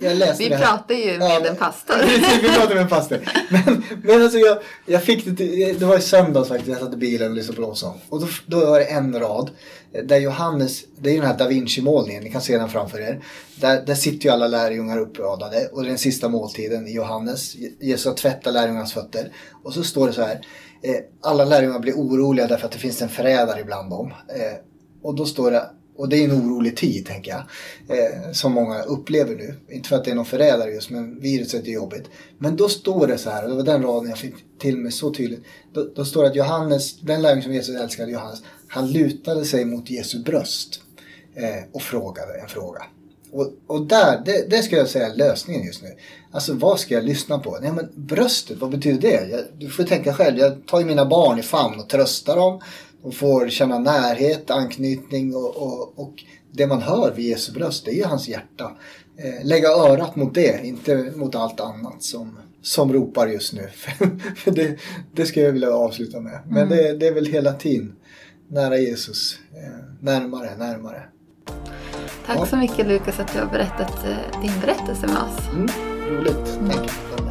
jag 0.00 0.16
läste 0.16 0.42
Vi 0.42 0.48
det 0.48 0.56
här. 0.56 0.64
pratar 0.66 0.94
ju 0.94 1.18
med 1.18 1.30
ja, 1.30 1.46
en 1.46 1.56
pastor. 1.56 1.94
vi 2.42 2.48
pratar 2.48 2.74
med 2.74 2.82
en 2.82 2.88
pastor. 2.88 3.18
Men, 3.50 3.84
men 4.02 4.22
alltså 4.22 4.38
jag, 4.38 4.58
jag 4.86 5.02
fick 5.02 5.24
det 5.24 5.36
till, 5.36 5.78
det 5.78 5.84
var 5.84 5.98
i 5.98 6.00
söndags 6.00 6.48
faktiskt, 6.48 6.70
jag 6.70 6.78
satt 6.78 6.94
i 6.94 6.96
bilen 6.96 7.30
och 7.30 7.36
lyssnade 7.36 7.56
på 7.56 7.62
lovsång. 7.62 8.00
Och 8.08 8.20
då, 8.20 8.26
då 8.46 8.66
var 8.66 8.78
det 8.78 8.84
en 8.84 9.20
rad 9.20 9.50
där 10.02 10.18
Johannes, 10.18 10.84
det 10.98 11.10
är 11.10 11.14
ju 11.14 11.20
den 11.20 11.28
här 11.28 11.38
Da 11.38 11.48
Vinci-målningen, 11.48 12.24
ni 12.24 12.30
kan 12.30 12.40
se 12.40 12.58
den 12.58 12.68
framför 12.68 13.00
er. 13.00 13.24
Där, 13.56 13.82
där 13.86 13.94
sitter 13.94 14.24
ju 14.24 14.32
alla 14.32 14.46
lärjungar 14.46 14.98
uppradade 14.98 15.68
och 15.72 15.82
det 15.82 15.86
är 15.86 15.88
den 15.88 15.98
sista 15.98 16.28
måltiden 16.28 16.86
i 16.86 16.92
Johannes. 16.92 17.54
Jesus 17.80 18.06
har 18.06 18.14
tvättat 18.14 18.54
lärjungarnas 18.54 18.92
fötter. 18.92 19.32
Och 19.64 19.74
så 19.74 19.84
står 19.84 20.06
det 20.06 20.12
så 20.12 20.22
här, 20.22 20.40
eh, 20.82 20.96
alla 21.22 21.44
lärjungar 21.44 21.78
blir 21.78 21.92
oroliga 21.92 22.46
därför 22.46 22.66
att 22.66 22.72
det 22.72 22.78
finns 22.78 23.02
en 23.02 23.08
förrädare 23.08 23.60
ibland 23.60 23.90
dem. 23.90 24.12
Eh, 24.28 24.58
och 25.02 25.14
då 25.14 25.26
står 25.26 25.50
det 25.50 25.62
och 25.96 26.08
det 26.08 26.16
är 26.16 26.24
en 26.24 26.32
orolig 26.32 26.76
tid, 26.76 27.06
tänker 27.06 27.30
jag. 27.30 27.42
Eh, 27.98 28.32
som 28.32 28.52
många 28.52 28.82
upplever 28.82 29.34
nu. 29.34 29.54
Inte 29.74 29.88
för 29.88 29.96
att 29.96 30.04
det 30.04 30.10
är 30.10 30.14
någon 30.14 30.24
förrädare 30.24 30.70
just, 30.70 30.90
men 30.90 31.20
viruset 31.20 31.66
är 31.66 31.72
jobbigt. 31.72 32.04
Men 32.38 32.56
då 32.56 32.68
står 32.68 33.06
det 33.06 33.18
så 33.18 33.30
här, 33.30 33.42
och 33.44 33.50
det 33.50 33.56
var 33.56 33.62
den 33.62 33.82
raden 33.82 34.08
jag 34.08 34.18
fick 34.18 34.34
till 34.58 34.76
mig 34.76 34.92
så 34.92 35.14
tydligt. 35.14 35.44
Då, 35.72 35.88
då 35.94 36.04
står 36.04 36.22
det 36.22 36.28
att 36.28 36.36
Johannes, 36.36 37.00
den 37.00 37.22
lärjung 37.22 37.42
som 37.42 37.52
Jesus 37.52 37.80
älskade, 37.80 38.12
Johannes, 38.12 38.42
han 38.68 38.92
lutade 38.92 39.44
sig 39.44 39.64
mot 39.64 39.90
Jesu 39.90 40.18
bröst 40.18 40.80
eh, 41.34 41.64
och 41.72 41.82
frågade 41.82 42.40
en 42.40 42.48
fråga. 42.48 42.82
Och, 43.32 43.52
och 43.66 43.86
där, 43.86 44.22
det, 44.24 44.50
det 44.50 44.62
ska 44.62 44.76
jag 44.76 44.88
säga 44.88 45.06
är 45.06 45.14
lösningen 45.14 45.66
just 45.66 45.82
nu. 45.82 45.88
Alltså 46.30 46.54
vad 46.54 46.80
ska 46.80 46.94
jag 46.94 47.04
lyssna 47.04 47.38
på? 47.38 47.58
Nej 47.62 47.72
men 47.72 47.88
bröstet, 47.94 48.58
vad 48.58 48.70
betyder 48.70 49.00
det? 49.00 49.28
Jag, 49.28 49.40
du 49.58 49.68
får 49.68 49.84
tänka 49.84 50.14
själv. 50.14 50.38
Jag 50.38 50.66
tar 50.66 50.80
ju 50.80 50.84
mina 50.86 51.06
barn 51.06 51.38
i 51.38 51.42
famn 51.42 51.80
och 51.80 51.88
tröstar 51.88 52.36
dem 52.36 52.60
och 53.04 53.14
får 53.14 53.48
känna 53.48 53.78
närhet, 53.78 54.50
anknytning 54.50 55.34
och, 55.34 55.56
och, 55.56 55.98
och 55.98 56.24
det 56.52 56.66
man 56.66 56.82
hör 56.82 57.12
vid 57.16 57.24
Jesu 57.24 57.52
bröst 57.52 57.84
det 57.84 57.90
är 57.90 57.94
ju 57.94 58.04
hans 58.04 58.28
hjärta. 58.28 58.72
Eh, 59.16 59.46
lägga 59.46 59.68
örat 59.68 60.16
mot 60.16 60.34
det, 60.34 60.66
inte 60.66 61.12
mot 61.16 61.34
allt 61.34 61.60
annat 61.60 62.02
som, 62.02 62.38
som 62.62 62.92
ropar 62.92 63.26
just 63.26 63.52
nu. 63.52 63.68
Det, 64.44 64.78
det 65.12 65.26
ska 65.26 65.40
jag 65.40 65.52
vilja 65.52 65.70
avsluta 65.70 66.20
med. 66.20 66.40
Men 66.46 66.62
mm. 66.62 66.68
det, 66.68 66.96
det, 66.96 67.06
är 67.06 67.14
väl 67.14 67.26
hela 67.26 67.52
tiden 67.52 67.96
nära 68.48 68.78
Jesus, 68.78 69.38
eh, 69.52 69.84
närmare, 70.00 70.56
närmare. 70.56 71.02
Tack 72.26 72.38
ja. 72.38 72.46
så 72.46 72.56
mycket 72.56 72.86
Lukas 72.86 73.20
att 73.20 73.32
du 73.32 73.38
har 73.38 73.46
berättat 73.46 74.04
eh, 74.04 74.40
din 74.42 74.60
berättelse 74.60 75.06
med 75.06 75.16
oss. 75.16 75.48
Mm, 75.54 75.68
roligt. 76.10 76.58
Mm. 76.58 76.70
Tack. 76.70 77.23